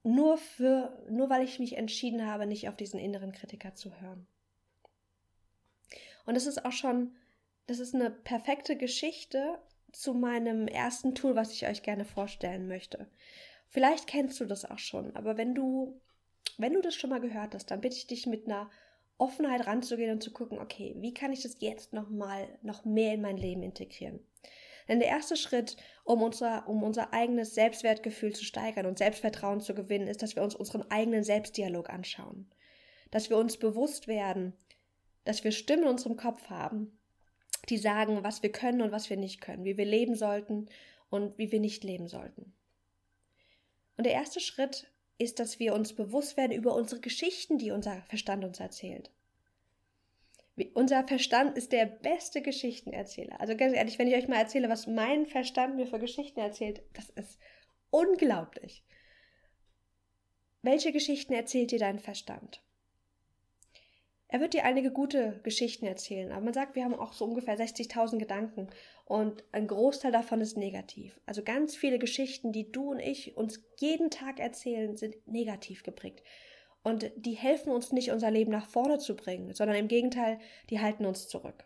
nur 0.05 0.39
für, 0.39 0.97
nur 1.11 1.29
weil 1.29 1.43
ich 1.43 1.59
mich 1.59 1.77
entschieden 1.77 2.25
habe, 2.25 2.47
nicht 2.47 2.69
auf 2.69 2.77
diesen 2.77 3.01
inneren 3.01 3.33
Kritiker 3.33 3.75
zu 3.75 4.01
hören. 4.01 4.29
Und 6.25 6.37
es 6.37 6.47
ist 6.47 6.65
auch 6.65 6.71
schon 6.71 7.17
das 7.67 7.79
ist 7.79 7.95
eine 7.95 8.11
perfekte 8.11 8.77
Geschichte 8.77 9.59
zu 9.93 10.15
meinem 10.15 10.69
ersten 10.69 11.15
Tool, 11.15 11.37
was 11.37 11.53
ich 11.53 11.67
euch 11.67 11.83
gerne 11.83 12.05
vorstellen 12.05 12.69
möchte. 12.69 13.07
Vielleicht 13.69 14.07
kennst 14.07 14.39
du 14.41 14.45
das 14.45 14.65
auch 14.65 14.79
schon, 14.79 15.15
aber 15.17 15.37
wenn 15.37 15.55
du, 15.55 16.01
wenn 16.59 16.75
du 16.75 16.81
das 16.81 16.95
schon 16.95 17.11
mal 17.11 17.21
gehört 17.21 17.55
hast, 17.55 17.71
dann 17.71 17.81
bitte 17.81 17.97
ich 17.97 18.07
dich 18.07 18.27
mit 18.27 18.47
einer 18.47 18.71
Offenheit 19.19 19.67
ranzugehen 19.67 20.13
und 20.13 20.23
zu 20.23 20.33
gucken, 20.33 20.59
okay, 20.59 20.95
wie 20.99 21.15
kann 21.15 21.33
ich 21.33 21.43
das 21.43 21.57
jetzt 21.61 21.93
noch 21.93 22.11
mal 22.11 22.49
noch 22.63 22.85
mehr 22.85 23.15
in 23.15 23.23
mein 23.23 23.37
Leben 23.37 23.63
integrieren? 23.63 24.21
Denn 24.89 24.99
der 24.99 25.09
erste 25.09 25.37
Schritt, 25.37 25.77
um 26.05 26.23
unser, 26.23 26.69
um 26.69 26.83
unser 26.83 27.13
eigenes 27.15 27.55
Selbstwertgefühl 27.55 28.35
zu 28.35 28.45
steigern 28.45 28.87
und 28.87 28.99
Selbstvertrauen 28.99 29.61
zu 29.61 29.75
gewinnen, 29.75 30.09
ist, 30.09 30.23
dass 30.23 30.37
wir 30.37 30.43
uns 30.43 30.55
unseren 30.55 30.91
eigenen 30.91 31.25
Selbstdialog 31.25 31.89
anschauen. 31.89 32.51
Dass 33.11 33.31
wir 33.31 33.39
uns 33.39 33.57
bewusst 33.57 34.09
werden, 34.09 34.53
dass 35.25 35.43
wir 35.43 35.53
Stimmen 35.53 35.85
in 35.85 35.89
unserem 35.89 36.17
Kopf 36.17 36.51
haben, 36.51 36.99
die 37.71 37.79
sagen, 37.79 38.23
was 38.23 38.43
wir 38.43 38.53
können 38.53 38.83
und 38.83 38.93
was 38.93 39.11
wir 39.11 39.17
nicht 39.17 39.41
können, 39.41 39.65
wie 39.65 39.77
wir 39.77 39.85
leben 39.85 40.15
sollten 40.15 40.69
und 41.11 41.39
wie 41.39 41.53
wir 41.53 41.61
nicht 41.61 41.85
leben 41.85 42.09
sollten. 42.09 42.53
Und 43.97 44.05
der 44.05 44.15
erste 44.15 44.41
Schritt 44.41 44.91
ist, 45.19 45.39
dass 45.39 45.59
wir 45.59 45.75
uns 45.75 45.95
bewusst 45.95 46.37
werden 46.37 46.53
über 46.53 46.75
unsere 46.75 47.01
Geschichten, 47.01 47.59
die 47.59 47.71
unser 47.71 48.03
Verstand 48.03 48.45
uns 48.45 48.61
erzählt. 48.61 49.11
Unser 50.75 51.07
Verstand 51.07 51.57
ist 51.57 51.73
der 51.73 51.87
beste 51.87 52.41
Geschichtenerzähler. 52.41 53.41
Also 53.41 53.57
ganz 53.57 53.75
ehrlich, 53.75 53.99
wenn 53.99 54.07
ich 54.07 54.15
euch 54.15 54.29
mal 54.29 54.39
erzähle, 54.39 54.69
was 54.69 54.87
mein 54.87 55.27
Verstand 55.27 55.77
mir 55.77 55.87
für 55.87 55.99
Geschichten 55.99 56.39
erzählt, 56.39 56.83
das 56.93 57.11
ist 57.11 57.39
unglaublich. 57.91 58.85
Welche 60.63 60.93
Geschichten 60.93 61.33
erzählt 61.33 61.73
dir 61.73 61.79
dein 61.79 61.99
Verstand? 61.99 62.63
Er 64.35 64.41
wird 64.41 64.53
dir 64.53 64.65
einige 64.65 64.91
gute 64.91 65.39
Geschichten 65.45 65.87
erzählen, 65.87 66.33
aber 66.33 66.41
man 66.41 66.53
sagt, 66.53 66.75
wir 66.75 66.83
haben 66.83 66.97
auch 66.97 67.13
so 67.13 67.25
ungefähr 67.25 67.57
60.000 67.57 68.19
Gedanken 68.19 68.67
und 69.05 69.45
ein 69.53 69.69
Großteil 69.69 70.11
davon 70.11 70.41
ist 70.41 70.57
negativ. 70.57 71.21
Also 71.25 71.45
ganz 71.45 71.77
viele 71.77 72.01
Geschichten, 72.01 72.51
die 72.51 72.73
du 72.73 72.91
und 72.91 72.99
ich 72.99 73.37
uns 73.37 73.63
jeden 73.79 74.11
Tag 74.11 74.41
erzählen, 74.41 74.97
sind 74.97 75.15
negativ 75.29 75.85
geprägt. 75.85 76.25
Und 76.83 77.13
die 77.15 77.35
helfen 77.35 77.71
uns 77.71 77.93
nicht, 77.93 78.11
unser 78.11 78.33
Leben 78.33 78.51
nach 78.51 78.67
vorne 78.67 78.99
zu 78.99 79.15
bringen, 79.15 79.55
sondern 79.55 79.77
im 79.77 79.87
Gegenteil, 79.87 80.41
die 80.69 80.81
halten 80.81 81.07
uns 81.07 81.29
zurück. 81.29 81.65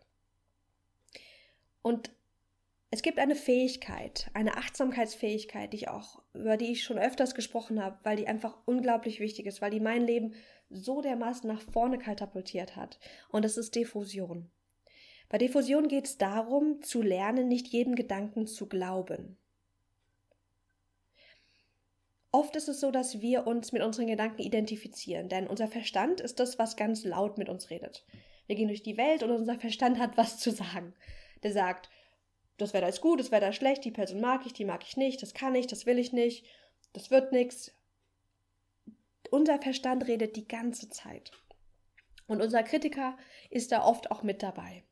Und 1.80 2.10
es 2.90 3.02
gibt 3.02 3.18
eine 3.18 3.34
Fähigkeit, 3.34 4.30
eine 4.32 4.56
Achtsamkeitsfähigkeit, 4.56 5.72
die 5.72 5.76
ich 5.76 5.88
auch, 5.88 6.22
über 6.32 6.56
die 6.56 6.72
ich 6.72 6.84
schon 6.84 6.98
öfters 6.98 7.34
gesprochen 7.34 7.82
habe, 7.82 7.98
weil 8.02 8.16
die 8.16 8.26
einfach 8.26 8.56
unglaublich 8.64 9.20
wichtig 9.20 9.46
ist, 9.46 9.60
weil 9.60 9.70
die 9.70 9.80
mein 9.80 10.06
Leben 10.06 10.34
so 10.70 11.02
dermaßen 11.02 11.48
nach 11.48 11.60
vorne 11.60 11.98
katapultiert 11.98 12.76
hat. 12.76 12.98
Und 13.28 13.44
das 13.44 13.58
ist 13.58 13.74
Diffusion. 13.74 14.50
Bei 15.28 15.36
Diffusion 15.36 15.88
geht 15.88 16.06
es 16.06 16.16
darum, 16.16 16.80
zu 16.80 17.02
lernen, 17.02 17.48
nicht 17.48 17.68
jedem 17.68 17.94
Gedanken 17.94 18.46
zu 18.46 18.66
glauben. 18.66 19.36
Oft 22.30 22.56
ist 22.56 22.68
es 22.68 22.80
so, 22.80 22.90
dass 22.90 23.20
wir 23.20 23.46
uns 23.46 23.72
mit 23.72 23.82
unseren 23.82 24.06
Gedanken 24.06 24.40
identifizieren, 24.40 25.28
denn 25.28 25.46
unser 25.46 25.68
Verstand 25.68 26.20
ist 26.20 26.40
das, 26.40 26.58
was 26.58 26.76
ganz 26.76 27.04
laut 27.04 27.36
mit 27.36 27.50
uns 27.50 27.68
redet. 27.68 28.06
Wir 28.46 28.56
gehen 28.56 28.68
durch 28.68 28.82
die 28.82 28.96
Welt 28.96 29.22
und 29.22 29.30
unser 29.30 29.58
Verstand 29.58 29.98
hat 29.98 30.16
was 30.16 30.38
zu 30.38 30.50
sagen. 30.50 30.94
Der 31.42 31.52
sagt, 31.52 31.90
das 32.58 32.74
Wetter 32.74 32.88
ist 32.88 33.00
gut, 33.00 33.20
das 33.20 33.30
Wetter 33.30 33.48
ist 33.48 33.56
schlecht, 33.56 33.84
die 33.84 33.90
Person 33.90 34.20
mag 34.20 34.44
ich, 34.44 34.52
die 34.52 34.64
mag 34.64 34.82
ich 34.82 34.96
nicht, 34.96 35.22
das 35.22 35.32
kann 35.32 35.54
ich, 35.54 35.66
das 35.66 35.86
will 35.86 35.98
ich 35.98 36.12
nicht, 36.12 36.44
das 36.92 37.10
wird 37.10 37.32
nichts, 37.32 37.72
unser 39.30 39.60
Verstand 39.60 40.06
redet 40.06 40.36
die 40.36 40.48
ganze 40.48 40.90
Zeit. 40.90 41.32
Und 42.26 42.42
unser 42.42 42.62
Kritiker 42.62 43.16
ist 43.50 43.72
da 43.72 43.84
oft 43.84 44.10
auch 44.10 44.22
mit 44.22 44.42
dabei. 44.42 44.84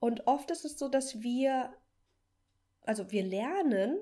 Und 0.00 0.26
oft 0.26 0.50
ist 0.50 0.64
es 0.64 0.78
so, 0.78 0.88
dass 0.88 1.22
wir, 1.22 1.72
also 2.82 3.10
wir 3.10 3.22
lernen, 3.22 3.98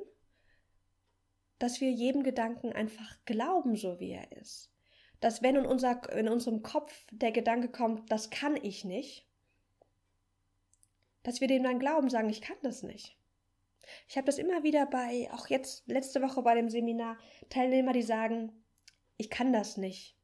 dass 1.59 1.81
wir 1.81 1.91
jedem 1.91 2.23
Gedanken 2.23 2.73
einfach 2.73 3.25
glauben, 3.25 3.77
so 3.77 4.01
wie 4.01 4.13
er 4.13 4.33
ist. 4.33 4.73
Dass 5.21 5.43
wenn 5.43 5.57
in, 5.57 5.67
unser, 5.67 6.11
in 6.13 6.29
unserem 6.29 6.63
Kopf 6.63 7.07
der 7.13 7.33
Gedanke 7.33 7.69
kommt, 7.69 8.11
das 8.11 8.31
kann 8.31 8.57
ich 8.57 8.85
nicht, 8.85 9.29
dass 11.23 11.41
wir 11.41 11.49
dem 11.49 11.63
dann 11.63 11.79
glauben, 11.79 12.11
sagen, 12.11 12.29
ich 12.29 12.41
kann 12.41 12.57
das 12.63 12.83
nicht. 12.83 13.17
Ich 14.09 14.17
habe 14.17 14.27
das 14.27 14.39
immer 14.39 14.63
wieder 14.63 14.87
bei, 14.87 15.29
auch 15.33 15.49
jetzt 15.49 15.87
letzte 15.87 16.23
Woche 16.23 16.43
bei 16.43 16.55
dem 16.55 16.69
Seminar, 16.69 17.19
Teilnehmer, 17.51 17.93
die 17.93 18.03
sagen, 18.03 18.53
ich 19.17 19.31
kann 19.31 19.53
das 19.53 19.77
nicht. 19.77 20.17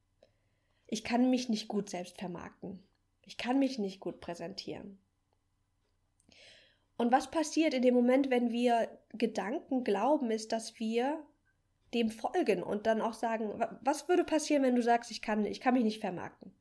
Ich 0.87 1.03
kann 1.03 1.29
mich 1.29 1.49
nicht 1.49 1.67
gut 1.67 1.89
selbst 1.89 2.17
vermarkten. 2.17 2.83
Ich 3.21 3.37
kann 3.37 3.59
mich 3.59 3.77
nicht 3.77 3.99
gut 3.99 4.21
präsentieren. 4.21 4.99
Und 6.97 7.11
was 7.11 7.31
passiert 7.31 7.73
in 7.73 7.81
dem 7.81 7.93
Moment, 7.93 8.29
wenn 8.29 8.51
wir 8.51 8.89
Gedanken 9.13 9.83
glauben, 9.83 10.31
ist, 10.31 10.51
dass 10.51 10.79
wir 10.79 11.23
dem 11.93 12.11
folgen 12.11 12.61
und 12.61 12.87
dann 12.87 13.01
auch 13.01 13.13
sagen, 13.13 13.53
was 13.81 14.09
würde 14.09 14.23
passieren, 14.23 14.63
wenn 14.63 14.75
du 14.75 14.83
sagst, 14.83 15.09
ich 15.11 15.21
kann, 15.21 15.45
ich 15.45 15.61
kann 15.61 15.75
mich 15.75 15.83
nicht 15.83 16.01
vermarkten? 16.01 16.53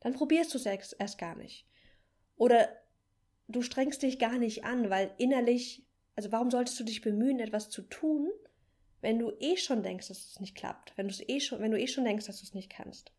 Dann 0.00 0.14
probierst 0.14 0.52
du 0.52 0.58
es 0.58 0.92
erst 0.92 1.18
gar 1.18 1.36
nicht. 1.36 1.66
Oder 2.36 2.68
du 3.52 3.62
strengst 3.62 4.02
dich 4.02 4.18
gar 4.18 4.38
nicht 4.38 4.64
an, 4.64 4.90
weil 4.90 5.12
innerlich, 5.18 5.84
also 6.16 6.32
warum 6.32 6.50
solltest 6.50 6.78
du 6.80 6.84
dich 6.84 7.00
bemühen, 7.00 7.40
etwas 7.40 7.70
zu 7.70 7.82
tun, 7.82 8.30
wenn 9.00 9.18
du 9.18 9.32
eh 9.40 9.56
schon 9.56 9.82
denkst, 9.82 10.08
dass 10.08 10.18
es 10.18 10.40
nicht 10.40 10.54
klappt, 10.54 10.96
wenn 10.96 11.08
eh 11.08 11.40
schon, 11.40 11.60
wenn 11.60 11.72
du 11.72 11.78
eh 11.78 11.88
schon 11.88 12.04
denkst, 12.04 12.26
dass 12.26 12.38
du 12.38 12.44
es 12.44 12.54
nicht 12.54 12.70
kannst. 12.70 13.12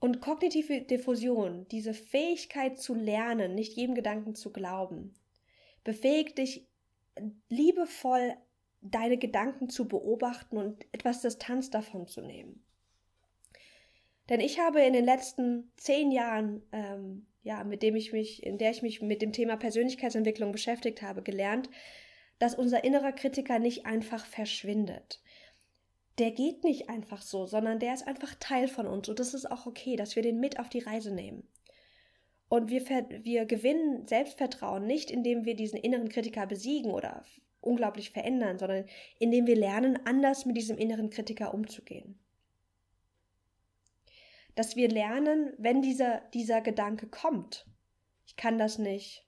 Und 0.00 0.20
kognitive 0.20 0.80
Diffusion, 0.80 1.68
diese 1.68 1.94
Fähigkeit 1.94 2.80
zu 2.80 2.94
lernen, 2.94 3.54
nicht 3.54 3.76
jedem 3.76 3.94
Gedanken 3.94 4.34
zu 4.34 4.50
glauben, 4.52 5.14
befähigt 5.84 6.38
dich 6.38 6.66
liebevoll 7.48 8.36
deine 8.80 9.16
Gedanken 9.16 9.68
zu 9.68 9.86
beobachten 9.86 10.56
und 10.56 10.84
etwas 10.92 11.20
Distanz 11.20 11.70
davon 11.70 12.08
zu 12.08 12.20
nehmen. 12.20 12.64
Denn 14.32 14.40
ich 14.40 14.58
habe 14.58 14.80
in 14.80 14.94
den 14.94 15.04
letzten 15.04 15.70
zehn 15.76 16.10
Jahren, 16.10 16.62
ähm, 16.72 17.26
ja, 17.42 17.64
mit 17.64 17.82
dem 17.82 17.94
ich 17.96 18.12
mich, 18.12 18.42
in 18.42 18.56
der 18.56 18.70
ich 18.70 18.80
mich 18.80 19.02
mit 19.02 19.20
dem 19.20 19.30
Thema 19.30 19.58
Persönlichkeitsentwicklung 19.58 20.52
beschäftigt 20.52 21.02
habe, 21.02 21.20
gelernt, 21.20 21.68
dass 22.38 22.54
unser 22.54 22.82
innerer 22.82 23.12
Kritiker 23.12 23.58
nicht 23.58 23.84
einfach 23.84 24.24
verschwindet. 24.24 25.20
der 26.18 26.30
geht 26.30 26.64
nicht 26.64 26.88
einfach 26.88 27.20
so, 27.20 27.44
sondern 27.44 27.78
der 27.78 27.92
ist 27.92 28.06
einfach 28.06 28.34
Teil 28.40 28.68
von 28.68 28.86
uns. 28.86 29.06
Und 29.10 29.20
das 29.20 29.34
ist 29.34 29.50
auch 29.50 29.66
okay, 29.66 29.96
dass 29.96 30.16
wir 30.16 30.22
den 30.22 30.40
mit 30.40 30.58
auf 30.58 30.70
die 30.70 30.78
Reise 30.78 31.14
nehmen. 31.14 31.46
Und 32.48 32.70
wir, 32.70 32.80
wir 33.22 33.44
gewinnen 33.44 34.06
Selbstvertrauen 34.06 34.86
nicht, 34.86 35.10
indem 35.10 35.44
wir 35.44 35.56
diesen 35.56 35.78
inneren 35.78 36.08
Kritiker 36.08 36.46
besiegen 36.46 36.90
oder 36.90 37.22
unglaublich 37.60 38.12
verändern, 38.12 38.58
sondern 38.58 38.86
indem 39.18 39.46
wir 39.46 39.56
lernen, 39.56 39.98
anders 40.06 40.46
mit 40.46 40.56
diesem 40.56 40.78
inneren 40.78 41.10
Kritiker 41.10 41.52
umzugehen. 41.52 42.18
Dass 44.54 44.76
wir 44.76 44.88
lernen, 44.88 45.54
wenn 45.58 45.82
dieser, 45.82 46.20
dieser 46.34 46.60
Gedanke 46.60 47.06
kommt, 47.06 47.66
ich 48.26 48.36
kann 48.36 48.58
das 48.58 48.78
nicht, 48.78 49.26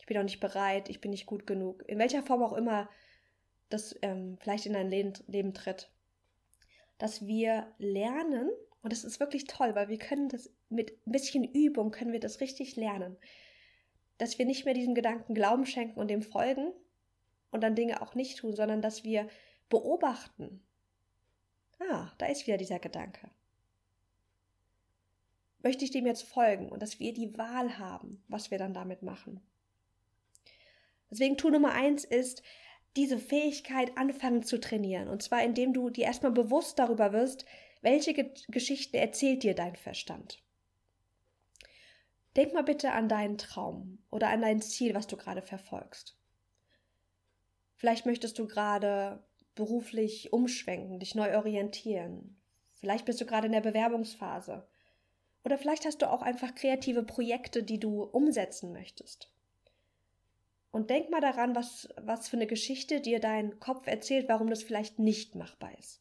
ich 0.00 0.06
bin 0.06 0.18
auch 0.18 0.22
nicht 0.22 0.40
bereit, 0.40 0.88
ich 0.88 1.00
bin 1.00 1.10
nicht 1.10 1.26
gut 1.26 1.46
genug, 1.46 1.84
in 1.86 1.98
welcher 1.98 2.22
Form 2.22 2.42
auch 2.42 2.52
immer 2.52 2.88
das 3.68 3.96
ähm, 4.02 4.36
vielleicht 4.40 4.66
in 4.66 4.74
dein 4.74 4.90
Leben, 4.90 5.12
Leben 5.26 5.54
tritt, 5.54 5.90
dass 6.98 7.26
wir 7.26 7.72
lernen, 7.78 8.50
und 8.82 8.92
das 8.92 9.04
ist 9.04 9.20
wirklich 9.20 9.44
toll, 9.44 9.74
weil 9.74 9.88
wir 9.88 9.98
können 9.98 10.28
das 10.28 10.52
mit 10.68 10.92
ein 11.06 11.12
bisschen 11.12 11.44
Übung, 11.44 11.90
können 11.90 12.12
wir 12.12 12.20
das 12.20 12.40
richtig 12.40 12.76
lernen, 12.76 13.16
dass 14.18 14.38
wir 14.38 14.46
nicht 14.46 14.64
mehr 14.64 14.74
diesem 14.74 14.94
Gedanken 14.94 15.34
Glauben 15.34 15.66
schenken 15.66 15.98
und 15.98 16.08
dem 16.08 16.22
folgen 16.22 16.72
und 17.50 17.62
dann 17.62 17.74
Dinge 17.74 18.02
auch 18.02 18.14
nicht 18.14 18.38
tun, 18.38 18.54
sondern 18.54 18.82
dass 18.82 19.04
wir 19.04 19.28
beobachten. 19.68 20.62
Ah, 21.80 22.12
da 22.18 22.26
ist 22.26 22.46
wieder 22.46 22.56
dieser 22.56 22.78
Gedanke. 22.78 23.30
Möchte 25.62 25.84
ich 25.84 25.90
dem 25.90 26.06
jetzt 26.06 26.22
folgen 26.22 26.68
und 26.68 26.82
dass 26.82 26.98
wir 26.98 27.12
die 27.12 27.36
Wahl 27.38 27.78
haben, 27.78 28.22
was 28.28 28.50
wir 28.50 28.58
dann 28.58 28.74
damit 28.74 29.02
machen. 29.02 29.40
Deswegen 31.10 31.36
Tool 31.36 31.52
Nummer 31.52 31.72
eins 31.72 32.04
ist, 32.04 32.42
diese 32.96 33.18
Fähigkeit 33.18 33.96
anfangen 33.96 34.42
zu 34.42 34.58
trainieren. 34.58 35.08
Und 35.08 35.22
zwar 35.22 35.42
indem 35.42 35.72
du 35.72 35.90
dir 35.90 36.04
erstmal 36.04 36.32
bewusst 36.32 36.78
darüber 36.78 37.12
wirst, 37.12 37.44
welche 37.80 38.14
Ge 38.14 38.32
Geschichten 38.48 38.96
erzählt 38.96 39.42
dir 39.42 39.54
dein 39.54 39.76
Verstand. 39.76 40.42
Denk 42.36 42.54
mal 42.54 42.64
bitte 42.64 42.92
an 42.92 43.08
deinen 43.08 43.36
Traum 43.36 43.98
oder 44.10 44.28
an 44.28 44.40
dein 44.40 44.62
Ziel, 44.62 44.94
was 44.94 45.06
du 45.06 45.16
gerade 45.16 45.42
verfolgst. 45.42 46.16
Vielleicht 47.76 48.06
möchtest 48.06 48.38
du 48.38 48.46
gerade 48.46 49.22
beruflich 49.54 50.32
umschwenken, 50.32 50.98
dich 50.98 51.14
neu 51.14 51.36
orientieren. 51.36 52.40
Vielleicht 52.72 53.04
bist 53.04 53.20
du 53.20 53.26
gerade 53.26 53.46
in 53.46 53.52
der 53.52 53.60
Bewerbungsphase. 53.60 54.66
Oder 55.44 55.58
vielleicht 55.58 55.84
hast 55.84 56.02
du 56.02 56.10
auch 56.10 56.22
einfach 56.22 56.54
kreative 56.54 57.02
Projekte, 57.02 57.62
die 57.62 57.80
du 57.80 58.02
umsetzen 58.02 58.72
möchtest. 58.72 59.30
Und 60.70 60.88
denk 60.88 61.10
mal 61.10 61.20
daran, 61.20 61.54
was, 61.54 61.88
was 62.00 62.28
für 62.28 62.36
eine 62.36 62.46
Geschichte 62.46 63.00
dir 63.00 63.20
dein 63.20 63.60
Kopf 63.60 63.86
erzählt, 63.86 64.28
warum 64.28 64.48
das 64.48 64.62
vielleicht 64.62 64.98
nicht 64.98 65.34
machbar 65.34 65.76
ist. 65.78 66.00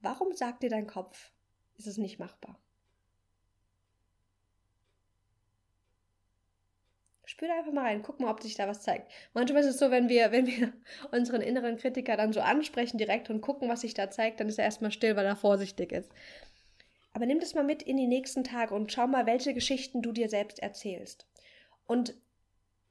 Warum 0.00 0.34
sagt 0.34 0.62
dir 0.62 0.70
dein 0.70 0.86
Kopf, 0.86 1.30
ist 1.78 1.86
es 1.86 1.96
nicht 1.96 2.18
machbar? 2.18 2.58
Spür 7.32 7.48
da 7.48 7.56
einfach 7.56 7.72
mal 7.72 7.84
rein, 7.84 8.02
guck 8.02 8.20
mal, 8.20 8.30
ob 8.30 8.42
sich 8.42 8.56
da 8.56 8.68
was 8.68 8.82
zeigt. 8.82 9.10
Manchmal 9.32 9.62
ist 9.62 9.68
es 9.68 9.78
so, 9.78 9.90
wenn 9.90 10.10
wir, 10.10 10.32
wenn 10.32 10.46
wir 10.46 10.70
unseren 11.12 11.40
inneren 11.40 11.78
Kritiker 11.78 12.14
dann 12.14 12.34
so 12.34 12.40
ansprechen 12.40 12.98
direkt 12.98 13.30
und 13.30 13.40
gucken, 13.40 13.70
was 13.70 13.80
sich 13.80 13.94
da 13.94 14.10
zeigt, 14.10 14.38
dann 14.38 14.50
ist 14.50 14.58
er 14.58 14.66
erstmal 14.66 14.92
still, 14.92 15.16
weil 15.16 15.24
er 15.24 15.34
vorsichtig 15.34 15.92
ist. 15.92 16.10
Aber 17.14 17.24
nimm 17.24 17.40
das 17.40 17.54
mal 17.54 17.64
mit 17.64 17.82
in 17.82 17.96
die 17.96 18.06
nächsten 18.06 18.44
Tage 18.44 18.74
und 18.74 18.92
schau 18.92 19.06
mal, 19.06 19.24
welche 19.24 19.54
Geschichten 19.54 20.02
du 20.02 20.12
dir 20.12 20.28
selbst 20.28 20.58
erzählst. 20.58 21.26
Und 21.86 22.14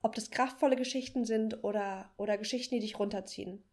ob 0.02 0.16
das 0.16 0.32
kraftvolle 0.32 0.76
Geschichten 0.76 1.24
sind 1.24 1.64
oder, 1.64 2.12
oder 2.18 2.40
Geschichten, 2.40 2.74
die 2.74 2.82
dich 2.82 2.98
runterziehen. 2.98 3.64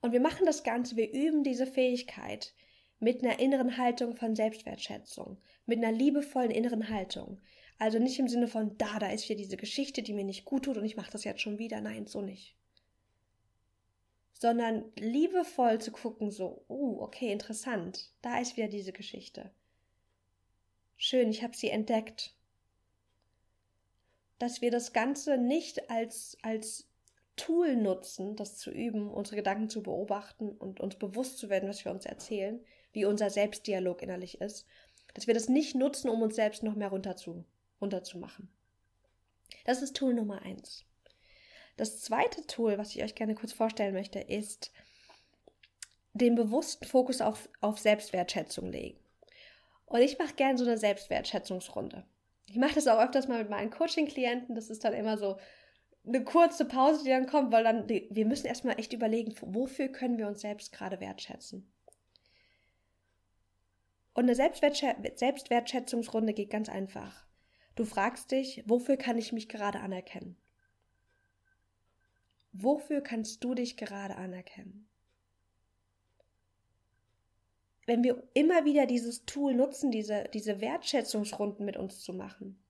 Und 0.00 0.10
wir 0.10 0.20
machen 0.20 0.46
das 0.46 0.64
Ganze, 0.64 0.96
wir 0.96 1.12
üben 1.12 1.44
diese 1.44 1.68
Fähigkeit 1.68 2.54
mit 2.98 3.22
einer 3.22 3.38
inneren 3.38 3.76
Haltung 3.76 4.16
von 4.16 4.34
Selbstwertschätzung, 4.34 5.38
mit 5.64 5.78
einer 5.78 5.92
liebevollen 5.92 6.50
inneren 6.50 6.88
Haltung. 6.88 7.40
Also 7.78 7.98
nicht 7.98 8.18
im 8.18 8.28
Sinne 8.28 8.48
von, 8.48 8.76
da, 8.78 8.98
da 8.98 9.10
ist 9.10 9.28
wieder 9.28 9.38
diese 9.38 9.56
Geschichte, 9.56 10.02
die 10.02 10.12
mir 10.12 10.24
nicht 10.24 10.44
gut 10.44 10.64
tut 10.64 10.76
und 10.76 10.84
ich 10.84 10.96
mache 10.96 11.10
das 11.10 11.24
jetzt 11.24 11.40
schon 11.40 11.58
wieder. 11.58 11.80
Nein, 11.80 12.06
so 12.06 12.20
nicht. 12.20 12.54
Sondern 14.32 14.84
liebevoll 14.96 15.80
zu 15.80 15.90
gucken, 15.90 16.30
so, 16.30 16.64
oh, 16.68 16.98
okay, 17.00 17.32
interessant, 17.32 18.12
da 18.22 18.38
ist 18.38 18.56
wieder 18.56 18.68
diese 18.68 18.92
Geschichte. 18.92 19.50
Schön, 20.96 21.30
ich 21.30 21.42
habe 21.42 21.56
sie 21.56 21.70
entdeckt. 21.70 22.34
Dass 24.38 24.60
wir 24.60 24.70
das 24.70 24.92
Ganze 24.92 25.38
nicht 25.38 25.90
als, 25.90 26.36
als 26.42 26.88
Tool 27.36 27.76
nutzen, 27.76 28.36
das 28.36 28.58
zu 28.58 28.70
üben, 28.70 29.10
unsere 29.10 29.36
Gedanken 29.36 29.68
zu 29.68 29.82
beobachten 29.82 30.50
und 30.50 30.80
uns 30.80 30.96
bewusst 30.96 31.38
zu 31.38 31.48
werden, 31.50 31.68
was 31.68 31.84
wir 31.84 31.92
uns 31.92 32.06
erzählen, 32.06 32.64
wie 32.92 33.04
unser 33.04 33.30
Selbstdialog 33.30 34.02
innerlich 34.02 34.40
ist, 34.40 34.66
dass 35.14 35.26
wir 35.26 35.34
das 35.34 35.48
nicht 35.48 35.74
nutzen, 35.74 36.08
um 36.08 36.22
uns 36.22 36.36
selbst 36.36 36.62
noch 36.62 36.74
mehr 36.74 36.88
runter 36.88 37.16
zu, 37.16 37.44
runterzumachen. 37.84 38.48
Das 39.64 39.80
ist 39.80 39.96
Tool 39.96 40.14
Nummer 40.14 40.42
eins. 40.42 40.84
Das 41.76 42.00
zweite 42.00 42.46
Tool, 42.46 42.78
was 42.78 42.94
ich 42.94 43.02
euch 43.02 43.14
gerne 43.14 43.34
kurz 43.34 43.52
vorstellen 43.52 43.94
möchte, 43.94 44.18
ist 44.18 44.72
den 46.12 46.34
bewussten 46.34 46.86
Fokus 46.86 47.20
auf, 47.20 47.48
auf 47.60 47.78
Selbstwertschätzung 47.78 48.70
legen. 48.70 48.98
Und 49.86 50.00
ich 50.00 50.18
mache 50.18 50.34
gerne 50.34 50.58
so 50.58 50.64
eine 50.64 50.78
Selbstwertschätzungsrunde. 50.78 52.04
Ich 52.46 52.56
mache 52.56 52.74
das 52.74 52.86
auch 52.86 53.00
öfters 53.00 53.28
mal 53.28 53.38
mit 53.38 53.50
meinen 53.50 53.70
Coaching-Klienten. 53.70 54.54
Das 54.54 54.70
ist 54.70 54.84
dann 54.84 54.92
immer 54.92 55.18
so 55.18 55.38
eine 56.06 56.22
kurze 56.22 56.64
Pause, 56.66 57.02
die 57.02 57.10
dann 57.10 57.26
kommt, 57.26 57.50
weil 57.52 57.64
dann, 57.64 57.88
wir 57.88 58.26
müssen 58.26 58.46
erstmal 58.46 58.78
echt 58.78 58.92
überlegen, 58.92 59.34
wofür 59.40 59.88
können 59.88 60.18
wir 60.18 60.28
uns 60.28 60.42
selbst 60.42 60.72
gerade 60.72 61.00
wertschätzen. 61.00 61.72
Und 64.12 64.24
eine 64.24 64.36
Selbstwertschätzungsrunde 64.36 66.34
geht 66.34 66.50
ganz 66.50 66.68
einfach. 66.68 67.26
Du 67.74 67.84
fragst 67.84 68.30
dich, 68.30 68.62
wofür 68.66 68.96
kann 68.96 69.18
ich 69.18 69.32
mich 69.32 69.48
gerade 69.48 69.80
anerkennen? 69.80 70.36
Wofür 72.52 73.00
kannst 73.00 73.42
du 73.42 73.54
dich 73.54 73.76
gerade 73.76 74.14
anerkennen? 74.14 74.88
Wenn 77.86 78.04
wir 78.04 78.22
immer 78.32 78.64
wieder 78.64 78.86
dieses 78.86 79.24
Tool 79.24 79.54
nutzen, 79.54 79.90
diese, 79.90 80.24
diese 80.32 80.60
Wertschätzungsrunden 80.60 81.66
mit 81.66 81.76
uns 81.76 82.00
zu 82.00 82.12
machen, 82.12 82.62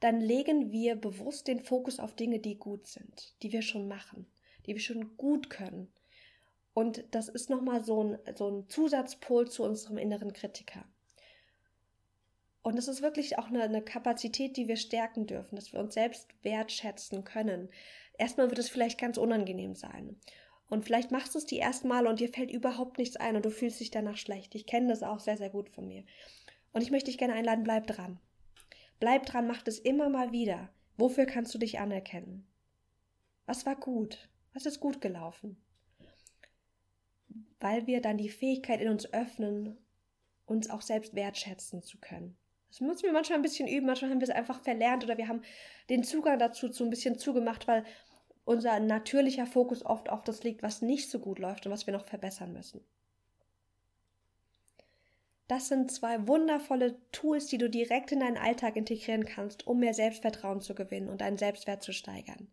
dann 0.00 0.20
legen 0.20 0.70
wir 0.70 0.94
bewusst 0.94 1.48
den 1.48 1.60
Fokus 1.60 1.98
auf 1.98 2.14
Dinge, 2.14 2.38
die 2.38 2.58
gut 2.58 2.86
sind, 2.86 3.42
die 3.42 3.52
wir 3.52 3.62
schon 3.62 3.88
machen, 3.88 4.26
die 4.66 4.74
wir 4.74 4.80
schon 4.80 5.16
gut 5.16 5.50
können. 5.50 5.90
Und 6.74 7.06
das 7.12 7.28
ist 7.28 7.50
nochmal 7.50 7.82
so 7.82 8.04
ein, 8.04 8.18
so 8.36 8.48
ein 8.48 8.68
Zusatzpol 8.68 9.50
zu 9.50 9.64
unserem 9.64 9.98
inneren 9.98 10.32
Kritiker. 10.32 10.84
Und 12.62 12.78
es 12.78 12.88
ist 12.88 13.02
wirklich 13.02 13.38
auch 13.38 13.48
eine, 13.48 13.62
eine, 13.62 13.82
Kapazität, 13.82 14.56
die 14.56 14.68
wir 14.68 14.76
stärken 14.76 15.26
dürfen, 15.26 15.56
dass 15.56 15.72
wir 15.72 15.80
uns 15.80 15.94
selbst 15.94 16.28
wertschätzen 16.42 17.24
können. 17.24 17.68
Erstmal 18.18 18.50
wird 18.50 18.58
es 18.58 18.68
vielleicht 18.68 19.00
ganz 19.00 19.16
unangenehm 19.16 19.74
sein. 19.74 20.16
Und 20.68 20.84
vielleicht 20.84 21.10
machst 21.10 21.34
du 21.34 21.38
es 21.38 21.46
die 21.46 21.58
ersten 21.58 21.88
Mal 21.88 22.06
und 22.06 22.20
dir 22.20 22.28
fällt 22.28 22.50
überhaupt 22.50 22.98
nichts 22.98 23.16
ein 23.16 23.36
und 23.36 23.44
du 23.44 23.50
fühlst 23.50 23.80
dich 23.80 23.90
danach 23.90 24.18
schlecht. 24.18 24.54
Ich 24.54 24.66
kenne 24.66 24.88
das 24.88 25.02
auch 25.02 25.20
sehr, 25.20 25.38
sehr 25.38 25.50
gut 25.50 25.70
von 25.70 25.86
mir. 25.88 26.04
Und 26.72 26.82
ich 26.82 26.90
möchte 26.90 27.10
dich 27.10 27.18
gerne 27.18 27.34
einladen, 27.34 27.64
bleib 27.64 27.86
dran. 27.86 28.20
Bleib 29.00 29.24
dran, 29.24 29.46
mach 29.46 29.62
das 29.62 29.78
immer 29.78 30.10
mal 30.10 30.32
wieder. 30.32 30.68
Wofür 30.96 31.24
kannst 31.24 31.54
du 31.54 31.58
dich 31.58 31.78
anerkennen? 31.78 32.46
Was 33.46 33.64
war 33.64 33.76
gut? 33.76 34.28
Was 34.52 34.66
ist 34.66 34.80
gut 34.80 35.00
gelaufen? 35.00 35.56
Weil 37.60 37.86
wir 37.86 38.02
dann 38.02 38.18
die 38.18 38.28
Fähigkeit 38.28 38.80
in 38.80 38.88
uns 38.88 39.10
öffnen, 39.12 39.78
uns 40.44 40.68
auch 40.68 40.82
selbst 40.82 41.14
wertschätzen 41.14 41.82
zu 41.82 41.98
können. 41.98 42.36
Das 42.68 42.80
müssen 42.80 43.04
wir 43.04 43.12
manchmal 43.12 43.38
ein 43.38 43.42
bisschen 43.42 43.66
üben, 43.66 43.86
manchmal 43.86 44.10
haben 44.10 44.20
wir 44.20 44.28
es 44.28 44.34
einfach 44.34 44.60
verlernt 44.60 45.04
oder 45.04 45.16
wir 45.16 45.28
haben 45.28 45.42
den 45.88 46.04
Zugang 46.04 46.38
dazu 46.38 46.70
so 46.70 46.84
ein 46.84 46.90
bisschen 46.90 47.18
zugemacht, 47.18 47.66
weil 47.66 47.84
unser 48.44 48.78
natürlicher 48.80 49.46
Fokus 49.46 49.84
oft 49.84 50.08
auf 50.10 50.22
das 50.22 50.42
liegt, 50.42 50.62
was 50.62 50.82
nicht 50.82 51.10
so 51.10 51.18
gut 51.18 51.38
läuft 51.38 51.66
und 51.66 51.72
was 51.72 51.86
wir 51.86 51.92
noch 51.92 52.06
verbessern 52.06 52.52
müssen. 52.52 52.84
Das 55.48 55.68
sind 55.68 55.90
zwei 55.90 56.28
wundervolle 56.28 57.00
Tools, 57.10 57.46
die 57.46 57.56
du 57.56 57.70
direkt 57.70 58.12
in 58.12 58.20
deinen 58.20 58.36
Alltag 58.36 58.76
integrieren 58.76 59.24
kannst, 59.24 59.66
um 59.66 59.80
mehr 59.80 59.94
Selbstvertrauen 59.94 60.60
zu 60.60 60.74
gewinnen 60.74 61.08
und 61.08 61.22
deinen 61.22 61.38
Selbstwert 61.38 61.82
zu 61.82 61.92
steigern. 61.92 62.48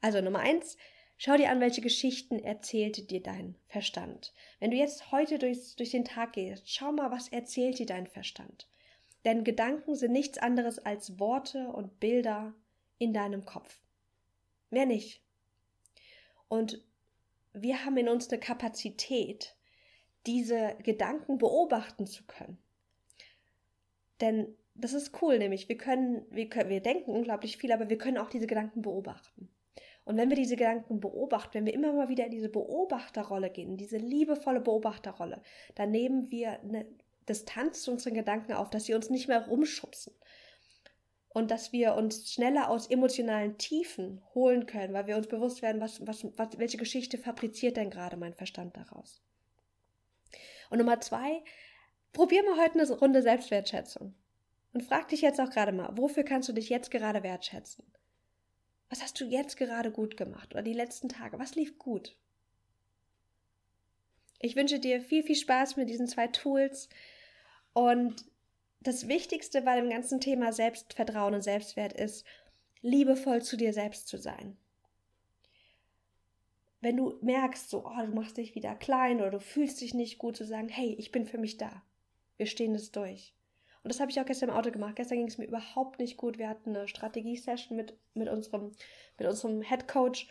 Also 0.00 0.20
Nummer 0.20 0.38
eins, 0.38 0.76
schau 1.16 1.36
dir 1.36 1.50
an, 1.50 1.60
welche 1.60 1.80
Geschichten 1.80 2.38
erzählt 2.38 3.10
dir 3.10 3.20
dein 3.20 3.56
Verstand. 3.66 4.32
Wenn 4.60 4.70
du 4.70 4.76
jetzt 4.76 5.10
heute 5.10 5.40
durch, 5.40 5.74
durch 5.74 5.90
den 5.90 6.04
Tag 6.04 6.34
gehst, 6.34 6.70
schau 6.70 6.92
mal, 6.92 7.10
was 7.10 7.28
erzählt 7.28 7.80
dir 7.80 7.86
dein 7.86 8.06
Verstand. 8.06 8.68
Denn 9.24 9.44
Gedanken 9.44 9.94
sind 9.94 10.12
nichts 10.12 10.38
anderes 10.38 10.78
als 10.78 11.18
Worte 11.18 11.68
und 11.68 12.00
Bilder 12.00 12.54
in 12.98 13.12
deinem 13.12 13.44
Kopf. 13.44 13.80
Mehr 14.70 14.86
nicht. 14.86 15.22
Und 16.48 16.82
wir 17.52 17.84
haben 17.84 17.96
in 17.96 18.08
uns 18.08 18.30
eine 18.30 18.40
Kapazität, 18.40 19.56
diese 20.26 20.76
Gedanken 20.82 21.38
beobachten 21.38 22.06
zu 22.06 22.24
können. 22.26 22.58
Denn 24.20 24.54
das 24.74 24.92
ist 24.92 25.20
cool, 25.22 25.38
nämlich 25.38 25.68
wir 25.68 25.76
können, 25.76 26.24
wir 26.30 26.48
können, 26.48 26.70
wir 26.70 26.80
denken 26.80 27.10
unglaublich 27.10 27.56
viel, 27.56 27.72
aber 27.72 27.88
wir 27.88 27.98
können 27.98 28.18
auch 28.18 28.30
diese 28.30 28.46
Gedanken 28.46 28.82
beobachten. 28.82 29.48
Und 30.04 30.16
wenn 30.16 30.30
wir 30.30 30.36
diese 30.36 30.56
Gedanken 30.56 31.00
beobachten, 31.00 31.54
wenn 31.54 31.66
wir 31.66 31.74
immer 31.74 31.92
mal 31.92 32.08
wieder 32.08 32.24
in 32.24 32.30
diese 32.30 32.48
Beobachterrolle 32.48 33.50
gehen, 33.50 33.72
in 33.72 33.76
diese 33.76 33.98
liebevolle 33.98 34.60
Beobachterrolle, 34.60 35.42
dann 35.74 35.90
nehmen 35.90 36.30
wir 36.30 36.60
eine 36.60 36.86
Distanz 37.28 37.82
zu 37.82 37.90
unseren 37.90 38.14
Gedanken 38.14 38.52
auf, 38.52 38.70
dass 38.70 38.84
sie 38.84 38.94
uns 38.94 39.10
nicht 39.10 39.28
mehr 39.28 39.46
rumschubsen. 39.46 40.14
Und 41.30 41.50
dass 41.50 41.72
wir 41.72 41.94
uns 41.94 42.32
schneller 42.32 42.70
aus 42.70 42.88
emotionalen 42.88 43.58
Tiefen 43.58 44.22
holen 44.34 44.66
können, 44.66 44.94
weil 44.94 45.06
wir 45.06 45.16
uns 45.16 45.28
bewusst 45.28 45.62
werden, 45.62 45.80
was, 45.80 46.04
was, 46.06 46.26
was, 46.36 46.58
welche 46.58 46.78
Geschichte 46.78 47.18
fabriziert 47.18 47.76
denn 47.76 47.90
gerade 47.90 48.16
mein 48.16 48.34
Verstand 48.34 48.76
daraus. 48.76 49.22
Und 50.70 50.78
Nummer 50.78 51.00
zwei, 51.00 51.42
probier 52.12 52.42
mal 52.42 52.60
heute 52.60 52.80
eine 52.80 52.90
Runde 52.90 53.22
Selbstwertschätzung. 53.22 54.14
Und 54.72 54.82
frag 54.82 55.08
dich 55.08 55.22
jetzt 55.22 55.40
auch 55.40 55.50
gerade 55.50 55.72
mal, 55.72 55.90
wofür 55.96 56.24
kannst 56.24 56.48
du 56.48 56.52
dich 56.52 56.68
jetzt 56.68 56.90
gerade 56.90 57.22
wertschätzen? 57.22 57.84
Was 58.90 59.02
hast 59.02 59.20
du 59.20 59.24
jetzt 59.24 59.56
gerade 59.56 59.90
gut 59.90 60.16
gemacht 60.16 60.52
oder 60.52 60.62
die 60.62 60.72
letzten 60.72 61.08
Tage? 61.08 61.38
Was 61.38 61.54
lief 61.54 61.78
gut? 61.78 62.16
Ich 64.40 64.56
wünsche 64.56 64.78
dir 64.78 65.00
viel, 65.00 65.22
viel 65.22 65.36
Spaß 65.36 65.76
mit 65.76 65.90
diesen 65.90 66.06
zwei 66.06 66.28
Tools. 66.28 66.88
Und 67.72 68.24
das 68.80 69.08
Wichtigste 69.08 69.62
bei 69.62 69.80
dem 69.80 69.90
ganzen 69.90 70.20
Thema 70.20 70.52
Selbstvertrauen 70.52 71.34
und 71.34 71.42
Selbstwert 71.42 71.92
ist, 71.92 72.24
liebevoll 72.80 73.42
zu 73.42 73.56
dir 73.56 73.72
selbst 73.72 74.08
zu 74.08 74.18
sein. 74.18 74.56
Wenn 76.80 76.96
du 76.96 77.18
merkst, 77.22 77.70
so, 77.70 77.84
oh, 77.84 78.06
du 78.06 78.14
machst 78.14 78.36
dich 78.36 78.54
wieder 78.54 78.76
klein 78.76 79.20
oder 79.20 79.32
du 79.32 79.40
fühlst 79.40 79.80
dich 79.80 79.94
nicht 79.94 80.18
gut, 80.18 80.36
zu 80.36 80.44
sagen, 80.44 80.68
hey, 80.68 80.94
ich 80.94 81.10
bin 81.10 81.26
für 81.26 81.38
mich 81.38 81.56
da. 81.56 81.82
Wir 82.36 82.46
stehen 82.46 82.72
das 82.72 82.92
durch. 82.92 83.34
Und 83.82 83.92
das 83.92 84.00
habe 84.00 84.10
ich 84.10 84.20
auch 84.20 84.26
gestern 84.26 84.50
im 84.50 84.54
Auto 84.54 84.70
gemacht. 84.70 84.96
Gestern 84.96 85.18
ging 85.18 85.28
es 85.28 85.38
mir 85.38 85.46
überhaupt 85.46 85.98
nicht 85.98 86.16
gut. 86.16 86.38
Wir 86.38 86.48
hatten 86.48 86.76
eine 86.76 86.86
Strategie-Session 86.86 87.76
mit, 87.76 87.98
mit, 88.14 88.28
unserem, 88.28 88.72
mit 89.18 89.26
unserem 89.26 89.62
Head 89.62 89.88
Coach. 89.88 90.28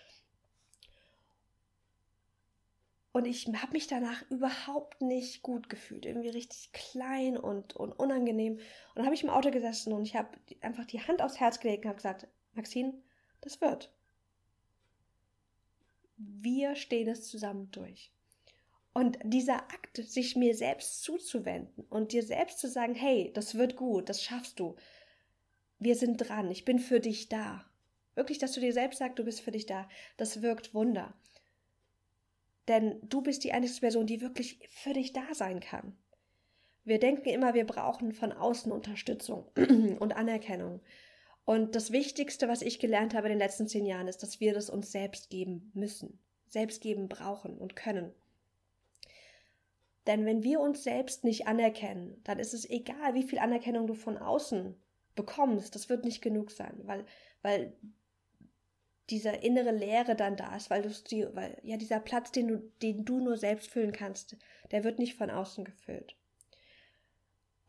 Und 3.17 3.25
ich 3.25 3.47
habe 3.47 3.71
mich 3.71 3.88
danach 3.88 4.30
überhaupt 4.30 5.01
nicht 5.01 5.41
gut 5.41 5.69
gefühlt. 5.69 6.06
Irgendwie 6.06 6.30
richtig 6.30 6.71
klein 6.71 7.36
und, 7.36 7.75
und 7.75 7.91
unangenehm. 7.93 8.58
Und 8.58 8.62
dann 8.93 9.06
habe 9.06 9.15
ich 9.15 9.23
im 9.23 9.32
Auto 9.32 9.49
gesessen 9.49 9.91
und 9.91 10.03
ich 10.03 10.15
habe 10.15 10.38
einfach 10.62 10.86
die 10.86 11.01
Hand 11.01 11.23
aufs 11.23 11.39
Herz 11.39 11.60
gelegt 11.60 11.84
und 11.84 11.89
habe 11.89 11.95
gesagt, 11.95 12.27
Maxine, 12.53 12.93
das 13.41 13.60
wird. 13.60 13.91
Wir 16.17 16.75
stehen 16.75 17.08
es 17.08 17.27
zusammen 17.27 17.71
durch. 17.71 18.12
Und 18.93 19.17
dieser 19.23 19.63
Akt, 19.63 19.97
sich 19.97 20.36
mir 20.36 20.56
selbst 20.56 21.01
zuzuwenden 21.01 21.86
und 21.89 22.12
dir 22.12 22.21
selbst 22.21 22.60
zu 22.60 22.69
sagen, 22.69 22.93
hey, 22.93 23.32
das 23.34 23.56
wird 23.56 23.77
gut, 23.77 24.10
das 24.10 24.21
schaffst 24.21 24.60
du. 24.60 24.75
Wir 25.80 25.95
sind 25.95 26.17
dran, 26.17 26.51
ich 26.51 26.65
bin 26.65 26.77
für 26.77 26.99
dich 26.99 27.30
da. 27.30 27.65
Wirklich, 28.13 28.38
dass 28.38 28.51
du 28.51 28.60
dir 28.60 28.73
selbst 28.73 28.99
sagst, 28.99 29.17
du 29.17 29.23
bist 29.23 29.41
für 29.41 29.51
dich 29.51 29.65
da, 29.65 29.89
das 30.17 30.43
wirkt 30.43 30.75
Wunder. 30.75 31.15
Denn 32.67 32.99
du 33.03 33.21
bist 33.21 33.43
die 33.43 33.53
einzige 33.53 33.82
Person, 33.82 34.08
die 34.08 34.21
wirklich 34.21 34.60
für 34.69 34.93
dich 34.93 35.13
da 35.13 35.34
sein 35.34 35.60
kann. 35.60 35.97
Wir 36.84 36.99
denken 36.99 37.30
immer, 37.30 37.53
wir 37.53 37.65
brauchen 37.65 38.13
von 38.13 38.32
außen 38.32 38.71
Unterstützung 38.71 39.45
und 39.99 40.15
Anerkennung. 40.15 40.82
Und 41.45 41.75
das 41.75 41.91
Wichtigste, 41.91 42.47
was 42.47 42.62
ich 42.62 42.80
gelernt 42.80 43.13
habe 43.13 43.27
in 43.27 43.34
den 43.34 43.39
letzten 43.39 43.67
zehn 43.67 43.86
Jahren, 43.86 44.08
ist, 44.08 44.21
dass 44.23 44.39
wir 44.39 44.53
das 44.53 44.69
uns 44.69 44.91
selbst 44.91 45.30
geben 45.30 45.71
müssen, 45.73 46.19
selbst 46.47 46.82
geben 46.82 47.08
brauchen 47.08 47.58
und 47.58 47.75
können. 47.75 48.13
Denn 50.08 50.25
wenn 50.25 50.43
wir 50.43 50.62
uns 50.62 50.84
selbst 50.84 51.23
nicht 51.23 51.47
anerkennen, 51.47 52.21
dann 52.23 52.39
ist 52.39 52.53
es 52.53 52.69
egal, 52.69 53.13
wie 53.13 53.23
viel 53.23 53.39
Anerkennung 53.39 53.88
du 53.88 53.93
von 53.93 54.17
außen 54.17 54.75
bekommst. 55.15 55.75
Das 55.75 55.89
wird 55.89 56.06
nicht 56.06 56.21
genug 56.21 56.51
sein, 56.51 56.80
weil, 56.84 57.06
weil 57.41 57.73
diese 59.10 59.30
innere 59.30 59.72
Leere 59.72 60.15
dann 60.15 60.36
da 60.36 60.56
ist, 60.56 60.70
weil 60.70 60.82
du 60.82 60.89
die, 60.89 61.26
weil 61.34 61.58
ja 61.63 61.78
dieser 61.78 62.00
Platz, 62.00 62.32
den 62.32 62.48
du, 62.48 62.58
den 62.82 63.06
du 63.06 63.20
nur 63.20 63.38
selbst 63.38 63.70
füllen 63.70 63.93
kannst, 63.93 64.36
der 64.72 64.84
wird 64.84 65.00
nicht 65.00 65.15
von 65.15 65.30
außen 65.30 65.63
gefüllt. 65.63 66.15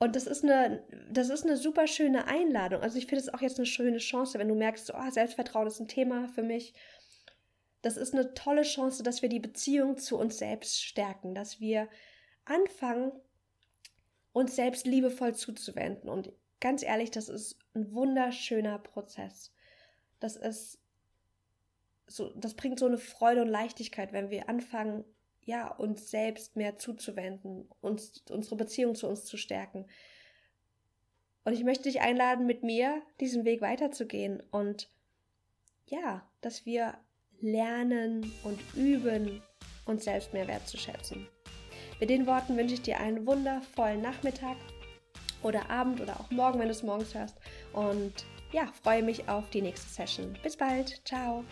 Und 0.00 0.14
das 0.14 0.26
ist 0.26 0.44
eine, 0.44 0.84
das 1.10 1.28
ist 1.28 1.44
eine 1.44 1.56
super 1.56 1.86
schöne 1.86 2.26
Einladung. 2.26 2.82
Also 2.82 2.98
ich 2.98 3.06
finde 3.06 3.22
es 3.22 3.32
auch 3.32 3.40
jetzt 3.40 3.58
eine 3.58 3.66
schöne 3.66 3.98
Chance, 3.98 4.38
wenn 4.38 4.48
du 4.48 4.54
merkst, 4.54 4.86
so, 4.86 4.94
oh, 4.94 5.10
Selbstvertrauen 5.10 5.66
ist 5.66 5.80
ein 5.80 5.88
Thema 5.88 6.28
für 6.28 6.42
mich. 6.42 6.74
Das 7.82 7.96
ist 7.96 8.14
eine 8.14 8.34
tolle 8.34 8.62
Chance, 8.62 9.02
dass 9.02 9.22
wir 9.22 9.28
die 9.28 9.40
Beziehung 9.40 9.96
zu 9.96 10.16
uns 10.18 10.38
selbst 10.38 10.82
stärken, 10.82 11.34
dass 11.34 11.60
wir 11.60 11.88
anfangen, 12.44 13.12
uns 14.32 14.54
selbst 14.54 14.86
liebevoll 14.86 15.34
zuzuwenden. 15.34 16.08
Und 16.08 16.32
ganz 16.60 16.82
ehrlich, 16.84 17.10
das 17.10 17.28
ist 17.28 17.58
ein 17.74 17.92
wunderschöner 17.92 18.78
Prozess. 18.78 19.52
Das 20.20 20.36
ist 20.36 20.78
so, 22.08 22.30
das 22.30 22.54
bringt 22.54 22.78
so 22.78 22.86
eine 22.86 22.98
Freude 22.98 23.42
und 23.42 23.48
Leichtigkeit, 23.48 24.12
wenn 24.12 24.30
wir 24.30 24.48
anfangen, 24.48 25.04
ja, 25.44 25.68
uns 25.68 26.10
selbst 26.10 26.56
mehr 26.56 26.78
zuzuwenden, 26.78 27.68
uns, 27.80 28.22
unsere 28.30 28.56
Beziehung 28.56 28.94
zu 28.94 29.08
uns 29.08 29.24
zu 29.24 29.36
stärken. 29.36 29.86
Und 31.44 31.54
ich 31.54 31.64
möchte 31.64 31.84
dich 31.84 32.00
einladen, 32.00 32.46
mit 32.46 32.62
mir 32.62 33.00
diesen 33.20 33.44
Weg 33.44 33.62
weiterzugehen 33.62 34.42
und 34.50 34.90
ja, 35.86 36.28
dass 36.42 36.66
wir 36.66 36.98
lernen 37.40 38.30
und 38.44 38.60
üben, 38.74 39.42
uns 39.86 40.04
selbst 40.04 40.34
mehr 40.34 40.46
wertzuschätzen. 40.46 41.26
Mit 42.00 42.10
den 42.10 42.26
Worten 42.26 42.56
wünsche 42.56 42.74
ich 42.74 42.82
dir 42.82 43.00
einen 43.00 43.26
wundervollen 43.26 44.02
Nachmittag 44.02 44.56
oder 45.42 45.70
Abend 45.70 46.00
oder 46.00 46.20
auch 46.20 46.30
morgen, 46.30 46.58
wenn 46.58 46.68
du 46.68 46.72
es 46.72 46.82
morgens 46.82 47.14
hörst. 47.14 47.36
Und 47.72 48.12
ja, 48.52 48.66
freue 48.82 49.02
mich 49.02 49.28
auf 49.28 49.48
die 49.50 49.62
nächste 49.62 49.88
Session. 49.88 50.36
Bis 50.42 50.56
bald. 50.56 51.00
Ciao. 51.06 51.44